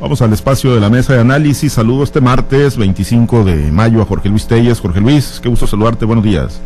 Vamos 0.00 0.22
al 0.22 0.32
espacio 0.32 0.74
de 0.74 0.80
la 0.80 0.88
mesa 0.88 1.12
de 1.12 1.20
análisis. 1.20 1.74
Saludo 1.74 2.04
este 2.04 2.22
martes 2.22 2.78
25 2.78 3.44
de 3.44 3.70
mayo 3.70 4.00
a 4.00 4.06
Jorge 4.06 4.30
Luis 4.30 4.46
Telles. 4.46 4.80
Jorge 4.80 4.98
Luis, 4.98 5.38
qué 5.42 5.50
gusto 5.50 5.66
saludarte. 5.66 6.06
Buenos 6.06 6.24
días. 6.24 6.58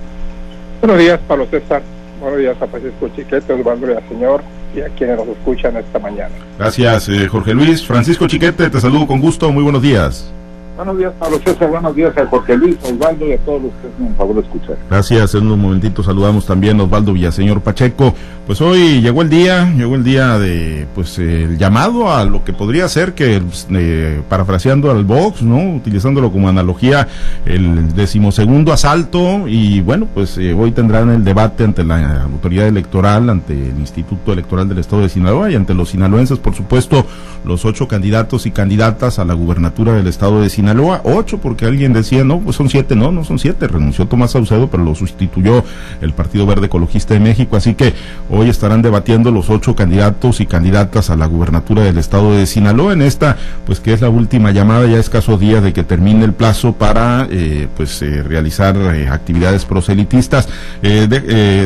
Buenos 0.80 0.98
días, 1.00 1.18
Pablo 1.26 1.46
César. 1.50 1.82
Buenos 2.20 2.38
días 2.38 2.56
a 2.60 2.66
Francisco 2.68 3.08
Chiquete, 3.08 3.52
Osvaldo 3.52 3.90
y 3.90 3.94
al 3.94 4.08
señor 4.08 4.42
y 4.76 4.82
a 4.82 4.88
quienes 4.90 5.16
nos 5.16 5.26
escuchan 5.26 5.76
esta 5.76 5.98
mañana. 5.98 6.32
Gracias, 6.58 7.08
eh, 7.08 7.26
Jorge 7.26 7.54
Luis. 7.54 7.84
Francisco 7.84 8.28
Chiquete, 8.28 8.70
te 8.70 8.80
saludo 8.80 9.08
con 9.08 9.20
gusto. 9.20 9.50
Muy 9.50 9.64
buenos 9.64 9.82
días. 9.82 10.32
Buenos 10.76 10.98
días, 10.98 11.12
Pablo 11.20 11.38
César. 11.44 11.70
Buenos 11.70 11.94
días 11.94 12.18
a 12.18 12.26
Jorge 12.26 12.56
Luis, 12.56 12.76
Osvaldo 12.82 13.28
y 13.28 13.32
a 13.32 13.38
todos 13.38 13.62
los 13.62 13.72
que 13.74 13.86
hacen 13.86 14.06
un 14.06 14.14
favor 14.16 14.34
de 14.34 14.40
escuchar. 14.40 14.76
Gracias. 14.90 15.34
En 15.36 15.46
unos 15.46 15.58
momentitos 15.58 16.06
saludamos 16.06 16.46
también 16.46 16.80
a 16.80 16.82
Osvaldo 16.82 17.12
Villaseñor 17.12 17.60
Pacheco. 17.60 18.12
Pues 18.44 18.60
hoy 18.60 19.00
llegó 19.00 19.22
el 19.22 19.30
día, 19.30 19.72
llegó 19.72 19.94
el 19.94 20.02
día 20.02 20.36
de, 20.38 20.86
pues, 20.94 21.18
el 21.18 21.56
llamado 21.58 22.12
a 22.12 22.24
lo 22.24 22.44
que 22.44 22.52
podría 22.52 22.88
ser 22.88 23.14
que, 23.14 23.40
eh, 23.70 24.22
parafraseando 24.28 24.90
al 24.90 25.04
Vox, 25.04 25.42
¿no? 25.42 25.76
Utilizándolo 25.76 26.32
como 26.32 26.48
analogía, 26.48 27.06
el 27.46 27.94
decimosegundo 27.94 28.72
asalto. 28.72 29.46
Y 29.46 29.80
bueno, 29.80 30.08
pues 30.12 30.36
eh, 30.38 30.54
hoy 30.54 30.72
tendrán 30.72 31.08
el 31.10 31.24
debate 31.24 31.62
ante 31.62 31.84
la 31.84 32.24
autoridad 32.24 32.66
electoral, 32.66 33.30
ante 33.30 33.52
el 33.52 33.78
Instituto 33.78 34.32
Electoral 34.32 34.68
del 34.68 34.78
Estado 34.78 35.02
de 35.02 35.08
Sinaloa 35.08 35.52
y 35.52 35.54
ante 35.54 35.72
los 35.72 35.90
sinaloenses, 35.90 36.38
por 36.38 36.54
supuesto, 36.54 37.06
los 37.44 37.64
ocho 37.64 37.86
candidatos 37.86 38.44
y 38.46 38.50
candidatas 38.50 39.20
a 39.20 39.24
la 39.24 39.34
gubernatura 39.34 39.92
del 39.92 40.08
Estado 40.08 40.40
de 40.40 40.48
Sinaloa 40.48 40.63
Sinaloa, 40.64 41.02
ocho, 41.04 41.42
porque 41.42 41.66
alguien 41.66 41.92
decía, 41.92 42.24
no, 42.24 42.40
pues 42.40 42.56
son 42.56 42.70
siete, 42.70 42.96
no, 42.96 43.12
no 43.12 43.22
son 43.22 43.38
siete, 43.38 43.68
renunció 43.68 44.06
Tomás 44.06 44.30
Saucedo, 44.30 44.70
pero 44.70 44.82
lo 44.82 44.94
sustituyó 44.94 45.62
el 46.00 46.14
Partido 46.14 46.46
Verde 46.46 46.66
Ecologista 46.66 47.12
de 47.12 47.20
México, 47.20 47.56
así 47.56 47.74
que 47.74 47.92
hoy 48.30 48.48
estarán 48.48 48.80
debatiendo 48.80 49.30
los 49.30 49.50
ocho 49.50 49.76
candidatos 49.76 50.40
y 50.40 50.46
candidatas 50.46 51.10
a 51.10 51.16
la 51.16 51.26
gubernatura 51.26 51.82
del 51.82 51.98
estado 51.98 52.32
de 52.32 52.46
Sinaloa 52.46 52.94
en 52.94 53.02
esta, 53.02 53.36
pues 53.66 53.78
que 53.78 53.92
es 53.92 54.00
la 54.00 54.08
última 54.08 54.52
llamada, 54.52 54.86
ya 54.86 54.98
escasos 54.98 55.38
días 55.38 55.62
de 55.62 55.74
que 55.74 55.84
termine 55.84 56.24
el 56.24 56.32
plazo 56.32 56.72
para, 56.72 57.28
eh, 57.30 57.68
pues, 57.76 58.00
eh, 58.00 58.22
realizar 58.22 58.74
eh, 58.74 59.06
actividades 59.10 59.66
proselitistas. 59.66 60.48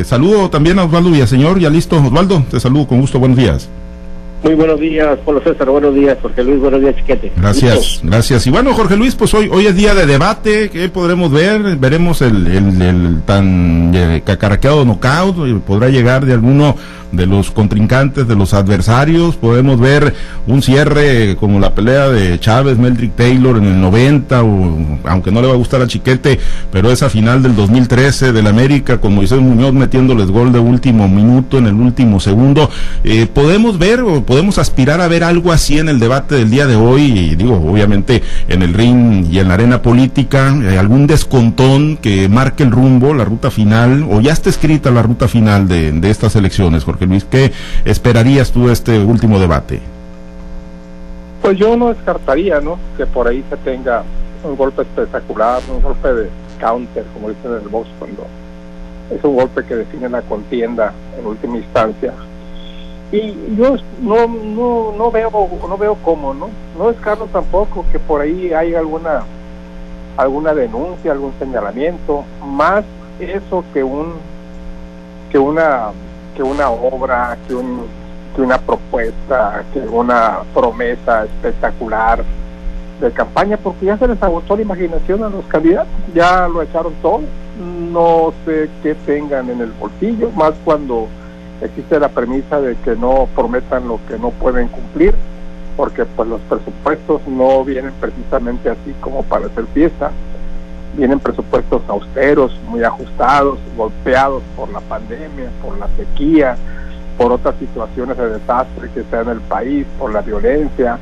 saludo 0.03 0.49
también 0.49 0.77
a 0.77 0.83
Osvaldo 0.83 1.09
Villaseñor, 1.11 1.57
ya 1.57 1.69
listo, 1.69 1.95
Osvaldo, 2.03 2.43
te 2.51 2.59
saludo 2.59 2.85
con 2.85 2.99
gusto, 2.99 3.17
buenos 3.17 3.37
días. 3.37 3.69
Muy 4.43 4.55
buenos 4.55 4.79
días, 4.79 5.19
Pablo 5.25 5.41
César. 5.43 5.69
Buenos 5.69 5.93
días, 5.93 6.17
Jorge 6.21 6.43
Luis. 6.43 6.59
Buenos 6.59 6.81
días, 6.81 6.95
Chiquete. 6.95 7.31
Gracias, 7.35 7.99
gracias. 8.03 8.47
Y 8.47 8.49
bueno, 8.49 8.73
Jorge 8.73 8.95
Luis, 8.95 9.15
pues 9.15 9.33
hoy 9.33 9.49
hoy 9.51 9.67
es 9.67 9.75
día 9.75 9.93
de 9.93 10.05
debate. 10.05 10.69
¿Qué 10.69 10.87
podremos 10.87 11.31
ver? 11.31 11.75
Veremos 11.75 12.21
el, 12.21 12.47
el, 12.47 12.81
el 12.81 13.21
tan 13.23 13.91
eh, 13.93 14.21
cacaraqueado 14.25 14.85
knockout. 14.85 15.63
Podrá 15.63 15.89
llegar 15.89 16.25
de 16.25 16.33
alguno 16.33 16.75
de 17.11 17.25
los 17.25 17.51
contrincantes, 17.51 18.27
de 18.27 18.35
los 18.35 18.53
adversarios. 18.53 19.35
Podemos 19.35 19.79
ver 19.79 20.13
un 20.47 20.61
cierre 20.61 21.35
como 21.39 21.59
la 21.59 21.73
pelea 21.73 22.09
de 22.09 22.39
Chávez, 22.39 22.77
Meldrick 22.77 23.15
Taylor 23.15 23.57
en 23.57 23.65
el 23.65 23.81
90, 23.81 24.43
o, 24.43 24.77
aunque 25.05 25.31
no 25.31 25.41
le 25.41 25.47
va 25.47 25.53
a 25.53 25.57
gustar 25.57 25.81
a 25.81 25.87
Chiquete, 25.87 26.39
pero 26.71 26.91
esa 26.91 27.09
final 27.09 27.41
del 27.41 27.55
2013 27.55 28.31
del 28.31 28.47
América 28.47 28.99
con 28.99 29.15
Moisés 29.15 29.39
Muñoz 29.39 29.73
metiéndoles 29.73 30.29
gol 30.31 30.51
de 30.51 30.59
último 30.59 31.07
minuto 31.07 31.57
en 31.57 31.67
el 31.67 31.73
último 31.73 32.19
segundo. 32.19 32.69
Eh, 33.03 33.27
podemos 33.27 33.77
ver 33.77 34.01
o 34.01 34.23
podemos 34.23 34.57
aspirar 34.57 35.01
a 35.01 35.07
ver 35.07 35.23
algo 35.23 35.51
así 35.51 35.79
en 35.79 35.89
el 35.89 35.99
debate 35.99 36.35
del 36.35 36.49
día 36.49 36.67
de 36.67 36.75
hoy, 36.75 37.01
y 37.01 37.35
digo, 37.35 37.55
obviamente 37.55 38.21
en 38.47 38.61
el 38.61 38.73
ring 38.73 39.25
y 39.31 39.39
en 39.39 39.47
la 39.47 39.55
arena 39.55 39.81
política, 39.81 40.55
eh, 40.63 40.77
algún 40.77 41.07
descontón 41.07 41.97
que 41.97 42.29
marque 42.29 42.63
el 42.63 42.71
rumbo, 42.71 43.13
la 43.13 43.25
ruta 43.25 43.51
final, 43.51 44.05
o 44.09 44.21
ya 44.21 44.33
está 44.33 44.49
escrita 44.49 44.91
la 44.91 45.01
ruta 45.01 45.27
final 45.27 45.67
de, 45.67 45.91
de 45.91 46.09
estas 46.09 46.35
elecciones, 46.35 46.83
Jorge. 46.83 46.98
Luis, 47.05 47.25
¿qué 47.25 47.51
esperarías 47.85 48.51
tú 48.51 48.67
de 48.67 48.73
este 48.73 48.99
último 49.03 49.39
debate? 49.39 49.79
Pues 51.41 51.57
yo 51.57 51.75
no 51.77 51.89
descartaría, 51.89 52.59
¿no? 52.59 52.77
Que 52.97 53.05
por 53.05 53.27
ahí 53.27 53.43
se 53.49 53.57
tenga 53.57 54.03
un 54.43 54.55
golpe 54.55 54.81
espectacular, 54.81 55.61
un 55.69 55.81
golpe 55.81 56.13
de 56.13 56.29
counter, 56.59 57.05
como 57.13 57.29
dicen 57.29 57.51
en 57.51 57.61
el 57.63 57.69
box, 57.69 57.87
cuando 57.97 58.25
es 59.11 59.23
un 59.23 59.35
golpe 59.35 59.63
que 59.65 59.75
define 59.75 60.09
la 60.09 60.21
contienda 60.21 60.93
en 61.17 61.25
última 61.25 61.57
instancia. 61.57 62.13
Y 63.11 63.33
yo 63.57 63.75
no, 64.01 64.27
no, 64.27 64.93
no 64.95 65.11
veo 65.11 65.31
no 65.67 65.77
veo 65.77 65.95
cómo, 66.03 66.33
¿no? 66.33 66.49
No 66.77 66.89
descarto 66.89 67.25
tampoco 67.25 67.83
que 67.91 67.97
por 67.97 68.21
ahí 68.21 68.53
hay 68.53 68.75
alguna 68.75 69.23
alguna 70.15 70.53
denuncia, 70.53 71.11
algún 71.11 71.33
señalamiento, 71.39 72.25
más 72.45 72.83
eso 73.19 73.63
que 73.73 73.83
un 73.83 74.13
que 75.31 75.39
una 75.39 75.91
que 76.39 76.43
una 76.43 76.69
obra, 76.69 77.37
que, 77.49 77.53
un, 77.53 77.85
que 78.33 78.41
una 78.41 78.57
propuesta, 78.59 79.65
que 79.73 79.81
una 79.81 80.37
promesa 80.53 81.25
espectacular 81.25 82.23
de 83.01 83.11
campaña, 83.11 83.57
porque 83.57 83.87
ya 83.87 83.97
se 83.97 84.07
les 84.07 84.23
agotó 84.23 84.55
la 84.55 84.61
imaginación 84.61 85.21
a 85.21 85.27
los 85.27 85.43
candidatos, 85.47 85.91
ya 86.15 86.47
lo 86.47 86.61
echaron 86.61 86.93
todo, 87.01 87.23
no 87.91 88.31
sé 88.45 88.69
qué 88.81 88.95
tengan 89.05 89.49
en 89.49 89.59
el 89.59 89.73
bolsillo, 89.73 90.31
más 90.31 90.53
cuando 90.63 91.07
existe 91.61 91.99
la 91.99 92.07
premisa 92.07 92.61
de 92.61 92.77
que 92.85 92.95
no 92.95 93.27
prometan 93.35 93.89
lo 93.89 93.99
que 94.07 94.17
no 94.17 94.29
pueden 94.29 94.69
cumplir, 94.69 95.13
porque 95.75 96.05
pues 96.05 96.29
los 96.29 96.39
presupuestos 96.47 97.19
no 97.27 97.65
vienen 97.65 97.91
precisamente 97.99 98.69
así 98.69 98.95
como 99.01 99.23
para 99.23 99.47
hacer 99.47 99.65
fiesta, 99.73 100.11
vienen 100.95 101.19
presupuestos 101.19 101.81
austeros, 101.87 102.57
muy 102.67 102.83
ajustados, 102.83 103.57
golpeados 103.77 104.43
por 104.55 104.71
la 104.71 104.79
pandemia, 104.81 105.49
por 105.61 105.77
la 105.77 105.87
sequía, 105.97 106.55
por 107.17 107.31
otras 107.31 107.55
situaciones 107.59 108.17
de 108.17 108.29
desastre 108.29 108.89
que 108.93 109.01
está 109.01 109.21
en 109.21 109.29
el 109.29 109.41
país, 109.41 109.85
por 109.97 110.13
la 110.13 110.21
violencia, 110.21 110.97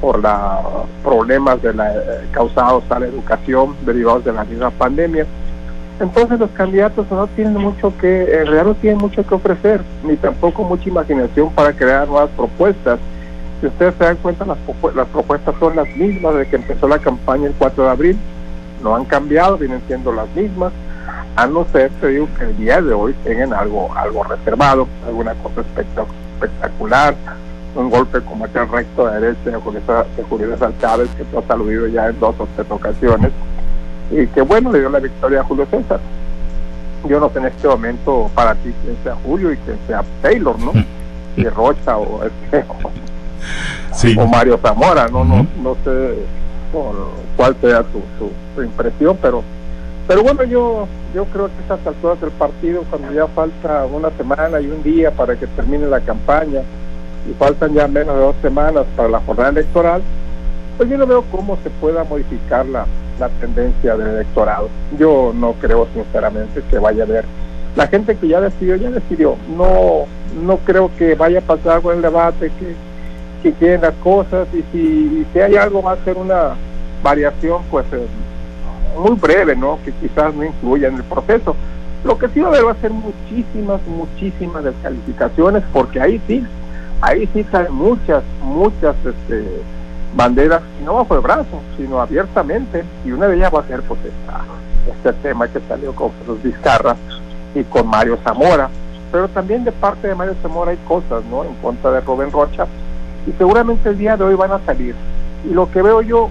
por 0.00 0.22
los 0.22 0.86
problemas 1.02 1.62
de 1.62 1.72
la, 1.72 1.94
eh, 1.94 2.00
causados 2.32 2.84
a 2.90 2.98
la 2.98 3.06
educación 3.06 3.74
derivados 3.86 4.24
de 4.24 4.32
la 4.32 4.44
misma 4.44 4.70
pandemia. 4.70 5.26
Entonces 6.00 6.38
los 6.40 6.50
candidatos 6.50 7.06
no 7.10 7.26
tienen 7.28 7.56
mucho 7.56 7.96
que, 7.98 8.22
en 8.22 8.46
realidad 8.46 8.64
no 8.64 8.74
tienen 8.74 8.98
mucho 8.98 9.24
que 9.26 9.34
ofrecer, 9.34 9.80
ni 10.04 10.16
tampoco 10.16 10.64
mucha 10.64 10.88
imaginación 10.88 11.50
para 11.52 11.72
crear 11.72 12.08
nuevas 12.08 12.30
propuestas. 12.36 12.98
Si 13.60 13.68
ustedes 13.68 13.94
se 13.96 14.04
dan 14.04 14.16
cuenta, 14.16 14.44
las, 14.44 14.58
las 14.94 15.06
propuestas 15.08 15.54
son 15.60 15.76
las 15.76 15.88
mismas 15.96 16.34
desde 16.34 16.50
que 16.50 16.56
empezó 16.56 16.88
la 16.88 16.98
campaña 16.98 17.46
el 17.46 17.54
4 17.54 17.84
de 17.84 17.90
abril 17.90 18.18
no 18.84 18.94
han 18.94 19.06
cambiado, 19.06 19.56
vienen 19.56 19.80
siendo 19.86 20.12
las 20.12 20.28
mismas, 20.36 20.70
a 21.36 21.46
no 21.46 21.66
ser, 21.72 21.90
te 22.00 22.08
digo, 22.08 22.28
que 22.38 22.44
el 22.44 22.56
día 22.56 22.80
de 22.80 22.92
hoy 22.92 23.14
tengan 23.24 23.52
algo, 23.54 23.92
algo 23.96 24.22
reservado, 24.22 24.86
alguna 25.06 25.34
cosa 25.34 25.62
espectacular, 25.62 27.16
un 27.74 27.90
golpe 27.90 28.20
como 28.20 28.44
aquel 28.44 28.68
recto 28.68 29.06
de 29.06 29.20
derecha 29.20 29.58
con 29.58 29.76
esa 29.76 30.04
de 30.16 30.22
Julio 30.22 30.54
Chávez 30.80 31.08
que 31.16 31.24
tú 31.24 31.38
has 31.38 31.50
aludido 31.50 31.88
ya 31.88 32.08
en 32.08 32.20
dos 32.20 32.36
o 32.38 32.46
tres 32.54 32.70
ocasiones, 32.70 33.32
y 34.12 34.26
que 34.28 34.42
bueno, 34.42 34.70
le 34.70 34.80
dio 34.80 34.90
la 34.90 35.00
victoria 35.00 35.40
a 35.40 35.44
Julio 35.44 35.66
César. 35.70 35.98
Yo 37.08 37.18
no 37.18 37.30
sé 37.30 37.38
en 37.38 37.46
este 37.46 37.66
momento 37.66 38.30
para 38.34 38.54
ti 38.54 38.72
quién 38.82 38.96
sea 39.02 39.16
Julio 39.24 39.52
y 39.52 39.56
quién 39.56 39.78
sea 39.86 40.04
Taylor, 40.22 40.58
¿no? 40.60 40.72
Y 41.36 41.48
Rocha 41.48 41.96
o, 41.96 42.22
este, 42.22 42.64
o, 44.16 44.26
Mario 44.28 44.56
Zamora, 44.62 45.08
no, 45.08 45.24
no, 45.24 45.44
no 45.60 45.76
sé 45.82 46.14
cuál 47.36 47.56
sea 47.60 47.82
tu, 47.82 48.00
tu, 48.18 48.62
impresión, 48.62 49.18
pero 49.20 49.42
pero 50.06 50.22
bueno, 50.22 50.44
yo 50.44 50.86
yo 51.14 51.24
creo 51.26 51.46
que 51.46 51.62
estas 51.62 51.86
alturas 51.86 52.20
del 52.20 52.30
partido, 52.32 52.82
cuando 52.90 53.12
ya 53.12 53.26
falta 53.28 53.86
una 53.86 54.10
semana 54.10 54.60
y 54.60 54.66
un 54.66 54.82
día 54.82 55.10
para 55.10 55.36
que 55.36 55.46
termine 55.46 55.86
la 55.86 56.00
campaña, 56.00 56.62
y 57.28 57.32
faltan 57.34 57.72
ya 57.72 57.88
menos 57.88 58.14
de 58.14 58.20
dos 58.20 58.36
semanas 58.42 58.84
para 58.96 59.08
la 59.08 59.20
jornada 59.20 59.50
electoral, 59.50 60.02
pues 60.76 60.88
yo 60.90 60.98
no 60.98 61.06
veo 61.06 61.24
cómo 61.30 61.56
se 61.62 61.70
pueda 61.70 62.04
modificar 62.04 62.66
la, 62.66 62.86
la 63.18 63.28
tendencia 63.28 63.96
del 63.96 64.08
electorado. 64.08 64.68
Yo 64.98 65.32
no 65.34 65.52
creo 65.54 65.86
sinceramente 65.94 66.62
que 66.70 66.78
vaya 66.78 67.04
a 67.04 67.06
haber. 67.06 67.24
La 67.76 67.86
gente 67.86 68.16
que 68.16 68.28
ya 68.28 68.40
decidió, 68.40 68.76
ya 68.76 68.90
decidió. 68.90 69.36
No, 69.56 70.04
no 70.44 70.58
creo 70.58 70.90
que 70.96 71.14
vaya 71.14 71.38
a 71.38 71.42
pasar 71.42 71.74
algo 71.74 71.92
en 71.92 71.98
el 71.98 72.02
debate, 72.02 72.50
que 72.58 72.74
que 73.44 73.52
quieren 73.52 73.82
las 73.82 73.92
cosas 74.02 74.48
y 74.54 74.64
si, 74.72 75.26
si 75.30 75.38
hay 75.38 75.54
algo 75.56 75.82
va 75.82 75.92
a 75.92 76.04
ser 76.04 76.16
una 76.16 76.54
variación 77.02 77.62
pues 77.70 77.84
eh, 77.92 78.06
muy 78.98 79.16
breve, 79.16 79.54
¿no? 79.54 79.78
Que 79.84 79.92
quizás 79.92 80.34
no 80.34 80.44
influya 80.44 80.88
en 80.88 80.96
el 80.96 81.04
proceso. 81.04 81.54
Lo 82.04 82.16
que 82.18 82.28
sí 82.28 82.40
va 82.40 82.46
a 82.46 82.50
haber 82.52 82.66
va 82.66 82.72
a 82.72 82.76
ser 82.76 82.90
muchísimas, 82.90 83.80
muchísimas 83.86 84.64
descalificaciones 84.64 85.62
porque 85.74 86.00
ahí 86.00 86.20
sí, 86.26 86.42
ahí 87.02 87.28
sí 87.34 87.44
salen 87.52 87.74
muchas, 87.74 88.22
muchas 88.42 88.96
este, 89.04 89.44
banderas, 90.16 90.62
no 90.82 90.94
bajo 90.94 91.14
el 91.14 91.20
brazo, 91.20 91.60
sino 91.76 92.00
abiertamente 92.00 92.82
y 93.04 93.12
una 93.12 93.28
de 93.28 93.36
ellas 93.36 93.52
va 93.54 93.60
a 93.60 93.66
ser 93.66 93.82
pues 93.82 94.00
este 94.88 95.12
tema 95.22 95.48
que 95.48 95.60
salió 95.68 95.94
con 95.94 96.12
los 96.26 96.42
Vizcarra 96.42 96.96
y 97.54 97.62
con 97.64 97.86
Mario 97.86 98.18
Zamora 98.24 98.70
pero 99.14 99.28
también 99.28 99.62
de 99.62 99.70
parte 99.70 100.08
de 100.08 100.14
Mario 100.16 100.34
Zamora 100.42 100.72
hay 100.72 100.76
cosas, 100.88 101.24
¿no? 101.30 101.44
En 101.44 101.54
contra 101.62 101.92
de 101.92 102.00
Rubén 102.00 102.32
Rocha, 102.32 102.66
y 103.26 103.32
seguramente 103.32 103.88
el 103.88 103.98
día 103.98 104.16
de 104.16 104.24
hoy 104.24 104.34
van 104.34 104.52
a 104.52 104.60
salir. 104.60 104.94
Y 105.48 105.52
lo 105.52 105.70
que 105.70 105.82
veo 105.82 106.02
yo, 106.02 106.28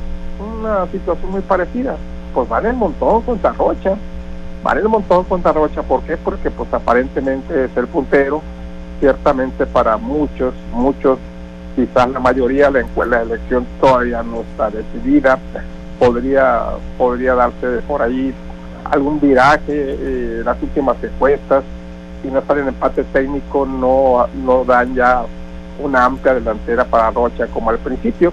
una 0.61 0.87
situación 0.87 1.31
muy 1.31 1.41
parecida, 1.41 1.95
pues 2.33 2.47
van 2.49 2.65
el 2.65 2.75
montón 2.75 3.21
contra 3.21 3.51
Rocha, 3.53 3.95
van 4.63 4.77
el 4.77 4.89
montón 4.89 5.23
contra 5.25 5.51
Rocha, 5.51 5.83
¿por 5.83 6.01
qué? 6.01 6.17
Porque 6.17 6.49
pues 6.49 6.73
aparentemente 6.73 7.65
es 7.65 7.77
el 7.77 7.87
puntero, 7.87 8.41
ciertamente 8.99 9.65
para 9.65 9.97
muchos, 9.97 10.53
muchos 10.73 11.19
quizás 11.75 12.09
la 12.09 12.19
mayoría, 12.19 12.69
la, 12.69 12.83
la 13.05 13.21
elección 13.21 13.65
todavía 13.79 14.23
no 14.23 14.41
está 14.41 14.69
decidida, 14.69 15.39
podría, 15.99 16.61
podría 16.97 17.35
darse 17.35 17.81
por 17.87 18.01
ahí 18.01 18.33
algún 18.85 19.19
viraje, 19.19 19.63
eh, 19.69 20.41
las 20.45 20.61
últimas 20.61 20.97
encuestas, 21.03 21.63
si 22.21 22.29
no 22.29 22.41
sale 22.45 22.61
en 22.61 22.67
empate 22.69 23.03
técnico, 23.05 23.65
no, 23.65 24.27
no 24.45 24.63
dan 24.65 24.93
ya 24.95 25.23
una 25.79 26.05
amplia 26.05 26.35
delantera 26.35 26.85
para 26.85 27.11
Rocha 27.11 27.47
como 27.47 27.69
al 27.69 27.79
principio. 27.79 28.31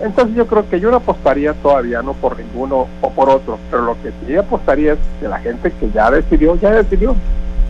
Entonces 0.00 0.36
yo 0.36 0.46
creo 0.46 0.68
que 0.68 0.80
yo 0.80 0.90
no 0.90 0.98
apostaría 0.98 1.54
todavía 1.54 2.02
no 2.02 2.14
por 2.14 2.38
ninguno 2.38 2.88
o 3.00 3.10
por 3.10 3.30
otro, 3.30 3.58
pero 3.70 3.84
lo 3.84 3.96
que 4.02 4.12
sí 4.26 4.36
apostaría 4.36 4.94
es 4.94 4.98
que 5.20 5.28
la 5.28 5.38
gente 5.38 5.70
que 5.72 5.90
ya 5.90 6.10
decidió, 6.10 6.56
ya 6.56 6.70
decidió. 6.70 7.14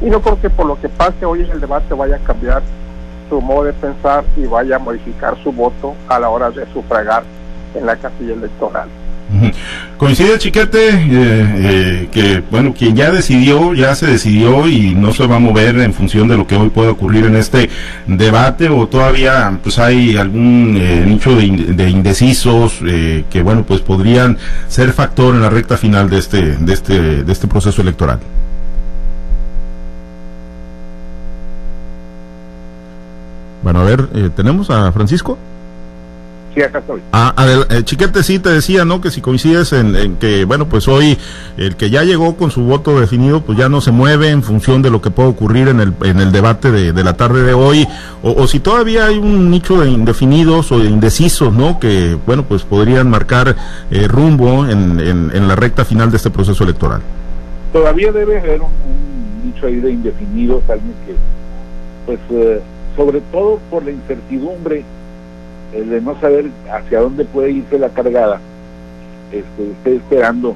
Y 0.00 0.10
no 0.10 0.20
creo 0.20 0.40
que 0.40 0.50
por 0.50 0.66
lo 0.66 0.80
que 0.80 0.88
pase 0.88 1.24
hoy 1.24 1.42
en 1.42 1.50
el 1.50 1.60
debate 1.60 1.94
vaya 1.94 2.16
a 2.16 2.20
cambiar 2.20 2.62
su 3.28 3.40
modo 3.40 3.64
de 3.64 3.72
pensar 3.74 4.24
y 4.36 4.46
vaya 4.46 4.76
a 4.76 4.78
modificar 4.78 5.36
su 5.42 5.52
voto 5.52 5.94
a 6.08 6.18
la 6.18 6.28
hora 6.28 6.50
de 6.50 6.66
sufragar 6.72 7.22
en 7.74 7.86
la 7.86 7.96
casilla 7.96 8.34
electoral. 8.34 8.88
Coincide 9.96 10.38
Chiquete 10.38 10.88
eh, 10.88 10.98
eh, 11.10 12.08
que 12.10 12.42
bueno 12.50 12.74
quien 12.74 12.96
ya 12.96 13.10
decidió 13.10 13.74
ya 13.74 13.94
se 13.94 14.06
decidió 14.06 14.66
y 14.68 14.94
no 14.94 15.12
se 15.12 15.26
va 15.26 15.36
a 15.36 15.38
mover 15.38 15.78
en 15.78 15.92
función 15.92 16.28
de 16.28 16.36
lo 16.36 16.46
que 16.46 16.56
hoy 16.56 16.70
puede 16.70 16.88
ocurrir 16.88 17.24
en 17.26 17.36
este 17.36 17.70
debate 18.06 18.68
o 18.68 18.86
todavía 18.86 19.58
pues 19.62 19.78
hay 19.78 20.16
algún 20.16 20.76
eh, 20.80 21.04
nicho 21.06 21.34
de, 21.34 21.90
indecisos 21.90 22.80
que 22.80 23.42
bueno 23.42 23.64
pues 23.64 23.80
podrían 23.80 24.36
ser 24.68 24.92
factor 24.92 25.34
en 25.34 25.42
la 25.42 25.50
recta 25.50 25.76
final 25.76 26.10
de 26.10 26.18
este 26.18 26.56
de 26.56 26.72
este 26.72 27.24
de 27.24 27.32
este 27.32 27.46
proceso 27.46 27.82
electoral. 27.82 28.20
Bueno, 33.62 33.80
a 33.80 33.84
ver, 33.84 34.30
¿tenemos 34.36 34.68
a 34.68 34.92
Francisco? 34.92 35.38
Sí, 36.54 36.62
acá 36.62 36.78
estoy. 36.78 37.00
Ah, 37.12 37.34
eh, 37.70 37.82
Chiquete 37.82 38.22
sí 38.22 38.38
te 38.38 38.50
decía, 38.50 38.84
¿no? 38.84 39.00
Que 39.00 39.10
si 39.10 39.20
coincides 39.20 39.72
en, 39.72 40.16
que, 40.16 40.44
bueno, 40.44 40.68
pues 40.68 40.86
hoy 40.86 41.18
el 41.56 41.74
que 41.74 41.90
ya 41.90 42.04
llegó 42.04 42.36
con 42.36 42.52
su 42.52 42.62
voto 42.62 43.00
definido, 43.00 43.40
pues 43.40 43.58
ya 43.58 43.68
no 43.68 43.80
se 43.80 43.90
mueve 43.90 44.30
en 44.30 44.44
función 44.44 44.80
de 44.80 44.90
lo 44.90 45.02
que 45.02 45.10
puede 45.10 45.30
ocurrir 45.30 45.66
en 45.66 45.80
el, 45.80 45.94
en 46.04 46.20
el 46.20 46.30
debate 46.30 46.70
de, 46.70 47.04
la 47.04 47.14
tarde 47.14 47.42
de 47.42 47.54
hoy, 47.54 47.88
o, 48.22 48.46
si 48.46 48.60
todavía 48.60 49.06
hay 49.06 49.18
un 49.18 49.50
nicho 49.50 49.80
de 49.80 49.90
indefinidos 49.90 50.70
o 50.70 50.78
de 50.78 50.88
indecisos, 50.88 51.52
¿no? 51.52 51.80
Que, 51.80 52.16
bueno, 52.24 52.44
pues 52.44 52.62
podrían 52.62 53.10
marcar 53.10 53.56
eh, 53.90 54.06
rumbo 54.06 54.64
en, 54.64 55.00
en, 55.00 55.48
la 55.48 55.56
recta 55.56 55.84
final 55.84 56.10
de 56.12 56.18
este 56.18 56.30
proceso 56.30 56.62
electoral. 56.62 57.00
Todavía 57.72 58.12
debe 58.12 58.38
haber 58.38 58.60
un, 58.62 58.70
nicho 59.44 59.66
ahí 59.66 59.76
de 59.76 59.90
indefinidos, 59.90 60.62
alguien 60.70 60.94
que, 61.04 61.14
pues, 62.06 62.20
eh, 62.30 62.60
sobre 62.96 63.20
todo 63.32 63.58
por 63.70 63.84
la 63.84 63.90
incertidumbre 63.90 64.84
el 65.74 65.90
de 65.90 66.00
no 66.00 66.18
saber 66.20 66.46
hacia 66.72 67.00
dónde 67.00 67.24
puede 67.24 67.50
irse 67.50 67.78
la 67.78 67.88
cargada, 67.88 68.40
este, 69.32 69.70
esté 69.72 69.96
esperando 69.96 70.54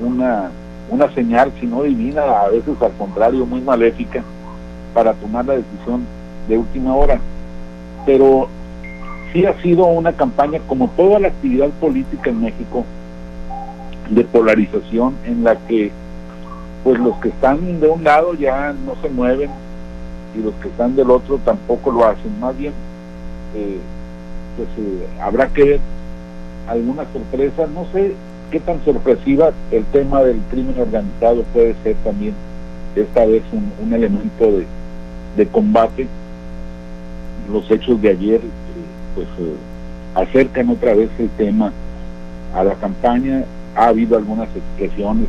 una, 0.00 0.50
una 0.90 1.10
señal, 1.14 1.52
si 1.58 1.66
no 1.66 1.82
divina, 1.82 2.22
a 2.22 2.48
veces 2.48 2.80
al 2.80 2.92
contrario, 2.92 3.46
muy 3.46 3.60
maléfica, 3.60 4.22
para 4.94 5.14
tomar 5.14 5.46
la 5.46 5.54
decisión 5.54 6.04
de 6.48 6.58
última 6.58 6.94
hora. 6.94 7.18
Pero 8.04 8.48
sí 9.32 9.44
ha 9.46 9.60
sido 9.62 9.86
una 9.86 10.12
campaña, 10.12 10.60
como 10.68 10.88
toda 10.96 11.18
la 11.18 11.28
actividad 11.28 11.70
política 11.80 12.30
en 12.30 12.42
México, 12.42 12.84
de 14.10 14.24
polarización 14.24 15.14
en 15.24 15.42
la 15.42 15.56
que 15.56 15.90
pues 16.84 17.00
los 17.00 17.16
que 17.16 17.30
están 17.30 17.80
de 17.80 17.88
un 17.88 18.04
lado 18.04 18.34
ya 18.34 18.72
no 18.72 18.94
se 19.02 19.08
mueven 19.08 19.50
y 20.36 20.42
los 20.42 20.54
que 20.54 20.68
están 20.68 20.94
del 20.94 21.10
otro 21.10 21.38
tampoco 21.44 21.90
lo 21.90 22.06
hacen. 22.06 22.38
Más 22.38 22.56
bien, 22.56 22.72
eh, 23.56 23.78
pues 24.56 24.68
eh, 24.78 25.06
habrá 25.20 25.48
que 25.48 25.64
ver 25.64 25.80
alguna 26.68 27.04
sorpresa. 27.12 27.66
No 27.66 27.86
sé 27.92 28.14
qué 28.50 28.60
tan 28.60 28.84
sorpresiva 28.84 29.52
el 29.70 29.84
tema 29.86 30.22
del 30.22 30.38
crimen 30.50 30.78
organizado 30.78 31.42
puede 31.52 31.74
ser 31.82 31.96
también 32.04 32.34
esta 32.94 33.26
vez 33.26 33.42
un, 33.52 33.92
elemento 33.92 34.62
de, 35.36 35.46
combate. 35.46 36.06
Los 37.50 37.70
hechos 37.70 38.00
de 38.00 38.10
ayer 38.10 38.40
eh, 38.40 39.14
pues 39.14 39.28
eh, 39.38 39.54
acercan 40.14 40.70
otra 40.70 40.94
vez 40.94 41.10
el 41.18 41.28
tema 41.30 41.72
a 42.54 42.64
la 42.64 42.74
campaña. 42.74 43.44
Ha 43.74 43.88
habido 43.88 44.16
algunas 44.16 44.48
expresiones 44.56 45.28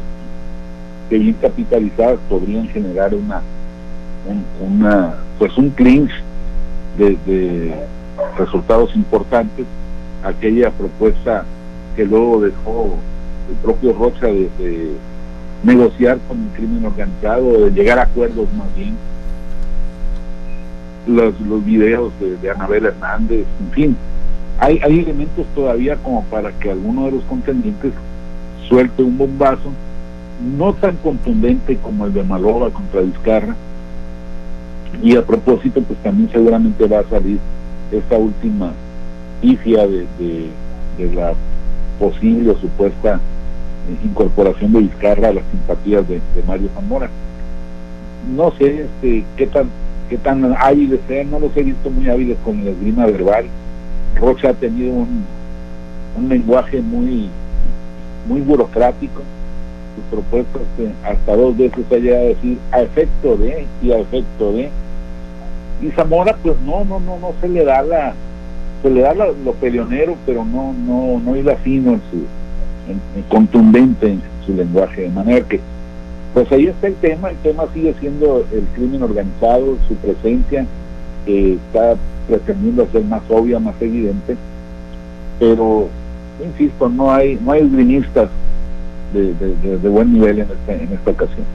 que 1.09 1.17
bien 1.17 1.35
capitalizadas 1.41 2.19
podrían 2.29 2.67
generar 2.69 3.13
una 3.13 3.41
una 4.61 5.15
pues 5.39 5.57
un 5.57 5.69
clinch 5.69 6.11
de 6.97 7.17
resultados 8.37 8.95
importantes. 8.95 9.65
Aquella 10.23 10.71
propuesta 10.71 11.45
que 11.95 12.05
luego 12.05 12.41
dejó 12.41 12.95
el 13.49 13.55
propio 13.57 13.93
Rocha 13.93 14.27
de, 14.27 14.95
negociar 15.63 16.19
con 16.27 16.39
el 16.39 16.49
crimen 16.49 16.85
organizado, 16.85 17.65
de 17.65 17.71
llegar 17.71 17.97
a 17.99 18.03
acuerdos 18.03 18.47
más 18.53 18.67
bien. 18.75 18.95
Los, 21.07 21.39
los 21.41 21.65
videos 21.65 22.13
de, 22.19 22.51
Anabel 22.51 22.85
Hernández, 22.85 23.45
en 23.59 23.71
fin, 23.71 23.97
hay, 24.59 24.79
hay 24.83 24.99
elementos 24.99 25.45
todavía 25.55 25.95
como 25.95 26.23
para 26.25 26.51
que 26.51 26.69
alguno 26.69 27.05
de 27.05 27.11
los 27.11 27.23
contendientes 27.23 27.93
suelte 28.67 29.01
un 29.01 29.17
bombazo, 29.17 29.71
no 30.57 30.73
tan 30.73 30.97
contundente 30.97 31.77
como 31.77 32.05
el 32.05 32.13
de 32.13 32.23
Maloba 32.23 32.69
contra 32.69 33.01
Vizcarra, 33.01 33.55
y 35.01 35.15
a 35.15 35.25
propósito, 35.25 35.81
pues 35.81 35.97
también 35.99 36.29
seguramente 36.31 36.85
va 36.87 36.99
a 36.99 37.09
salir 37.09 37.39
esta 37.91 38.17
última 38.17 38.73
pifia 39.41 39.87
de, 39.87 40.05
de, 40.97 41.13
la 41.13 41.33
posible 41.99 42.51
o 42.51 42.57
supuesta 42.57 43.15
eh, 43.15 44.05
incorporación 44.05 44.73
de 44.73 44.79
Vizcarra 44.79 45.29
a 45.29 45.33
las 45.33 45.43
simpatías 45.51 46.07
de, 46.07 46.21
Mario 46.45 46.69
Zamora. 46.73 47.09
No 48.35 48.51
sé 48.57 48.85
este, 48.85 49.23
qué 49.35 49.47
tan 49.47 49.69
qué 50.09 50.17
tan 50.17 50.55
hábiles 50.57 51.01
sean, 51.07 51.31
no 51.31 51.39
los 51.39 51.55
he 51.57 51.63
visto 51.63 51.89
muy 51.89 52.09
hábiles 52.09 52.37
con 52.43 52.63
la 52.63 52.71
esgrima 52.71 53.05
verbal. 53.05 53.45
Rocha 54.15 54.49
ha 54.49 54.53
tenido 54.53 54.93
un, 54.93 55.23
un 56.17 56.29
lenguaje 56.29 56.81
muy 56.81 57.29
muy 58.27 58.41
burocrático. 58.41 59.21
Sus 59.95 60.05
propuestas 60.11 60.61
eh, 60.79 60.91
hasta 61.03 61.35
dos 61.35 61.57
veces 61.57 61.85
ha 61.91 61.95
llegado 61.95 62.23
a 62.23 62.27
decir 62.27 62.57
a 62.71 62.81
efecto 62.81 63.37
de 63.37 63.65
y 63.81 63.91
a 63.91 63.99
efecto 63.99 64.53
de 64.53 64.69
y 65.81 65.89
Zamora 65.91 66.35
pues 66.41 66.55
no 66.65 66.83
no 66.85 66.99
no 66.99 67.19
no 67.19 67.33
se 67.39 67.47
le 67.47 67.63
da 67.63 67.81
la 67.81 68.13
se 68.81 68.89
le 68.89 69.01
da 69.01 69.13
lo 69.13 69.53
peleonero 69.53 70.15
pero 70.25 70.43
no 70.43 70.73
no 70.73 71.19
no 71.19 71.35
iba 71.35 71.55
fino 71.57 71.93
en 71.93 72.01
su 72.11 72.17
en, 72.89 73.23
contundente 73.29 74.11
en 74.11 74.21
su 74.45 74.53
lenguaje 74.53 75.03
de 75.03 75.09
manera 75.09 75.45
que 75.47 75.59
pues 76.33 76.51
ahí 76.51 76.67
está 76.67 76.87
el 76.87 76.95
tema 76.95 77.29
el 77.29 77.37
tema 77.37 77.65
sigue 77.73 77.93
siendo 77.99 78.45
el 78.51 78.63
crimen 78.75 79.03
organizado 79.03 79.77
su 79.87 79.95
presencia 79.95 80.65
que 81.25 81.53
está 81.53 81.95
pretendiendo 82.27 82.87
ser 82.91 83.03
más 83.03 83.21
obvia 83.29 83.59
más 83.59 83.75
evidente 83.81 84.35
pero 85.39 85.87
insisto 86.43 86.89
no 86.89 87.11
hay 87.11 87.39
no 87.43 87.51
hay 87.51 87.61
de, 89.13 89.89
buen 89.89 90.13
nivel 90.13 90.39
en, 90.39 90.47
este, 90.51 90.83
en 90.83 90.93
esta 90.93 91.11
ocasión. 91.11 91.45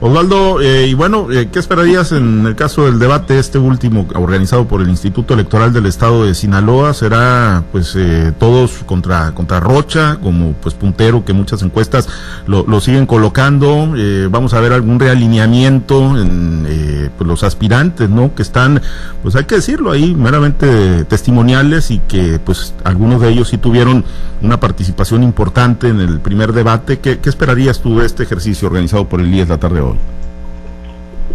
Osvaldo, 0.00 0.60
eh, 0.60 0.86
y 0.86 0.94
bueno, 0.94 1.30
eh, 1.32 1.48
¿qué 1.50 1.58
esperarías 1.58 2.12
en 2.12 2.46
el 2.46 2.54
caso 2.54 2.84
del 2.84 2.98
debate 2.98 3.38
este 3.38 3.58
último 3.58 4.06
organizado 4.14 4.66
por 4.66 4.80
el 4.80 4.88
Instituto 4.88 5.34
Electoral 5.34 5.72
del 5.72 5.86
Estado 5.86 6.24
de 6.24 6.34
Sinaloa? 6.34 6.94
¿Será 6.94 7.64
pues 7.72 7.94
eh, 7.96 8.32
todos 8.38 8.84
contra, 8.86 9.32
contra 9.32 9.60
Rocha 9.60 10.18
como 10.22 10.52
pues 10.52 10.74
puntero 10.74 11.24
que 11.24 11.32
muchas 11.32 11.62
encuestas 11.62 12.08
lo, 12.46 12.80
siguen 12.80 13.06
colocando? 13.06 13.92
vamos 14.30 14.54
a 14.54 14.60
ver 14.60 14.72
algún 14.72 15.00
realineamiento 15.00 16.16
en 16.16 17.10
pues, 17.16 17.26
los 17.26 17.42
aspirantes, 17.42 18.08
¿no? 18.08 18.34
Que 18.34 18.42
están, 18.42 18.80
pues 19.22 19.34
hay 19.34 19.44
que 19.44 19.56
decirlo 19.56 19.90
ahí, 19.90 20.14
meramente 20.14 21.04
testimoniales 21.04 21.90
y 21.90 21.98
que 21.98 22.38
pues 22.38 22.74
algunos 22.84 23.20
de 23.20 23.30
ellos 23.30 23.48
sí 23.48 23.58
tuvieron 23.58 24.04
una 24.42 24.60
participación 24.60 25.22
importante 25.22 25.88
en 25.88 26.00
el 26.00 26.20
primer 26.20 26.52
debate 26.52 26.67
¿qué, 27.02 27.18
esperarías 27.24 27.80
tú 27.80 27.98
de 27.98 28.06
este 28.06 28.24
ejercicio 28.24 28.68
organizado 28.68 29.06
por 29.06 29.20
el 29.20 29.32
IES 29.32 29.48
la 29.48 29.58
tarde 29.58 29.76
de 29.76 29.82
hoy? 29.82 29.96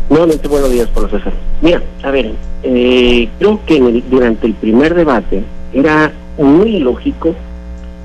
Nuevamente 0.10 0.48
buenos 0.48 0.72
días, 0.72 0.90
César. 1.10 1.34
Mira, 1.62 1.82
a 2.04 2.12
ver, 2.12 2.32
eh, 2.62 3.30
creo 3.40 3.60
que 3.66 4.04
durante 4.10 4.48
el 4.48 4.54
primer 4.54 4.94
debate 4.94 5.44
era 5.74 6.12
muy 6.38 6.80
lógico 6.80 7.34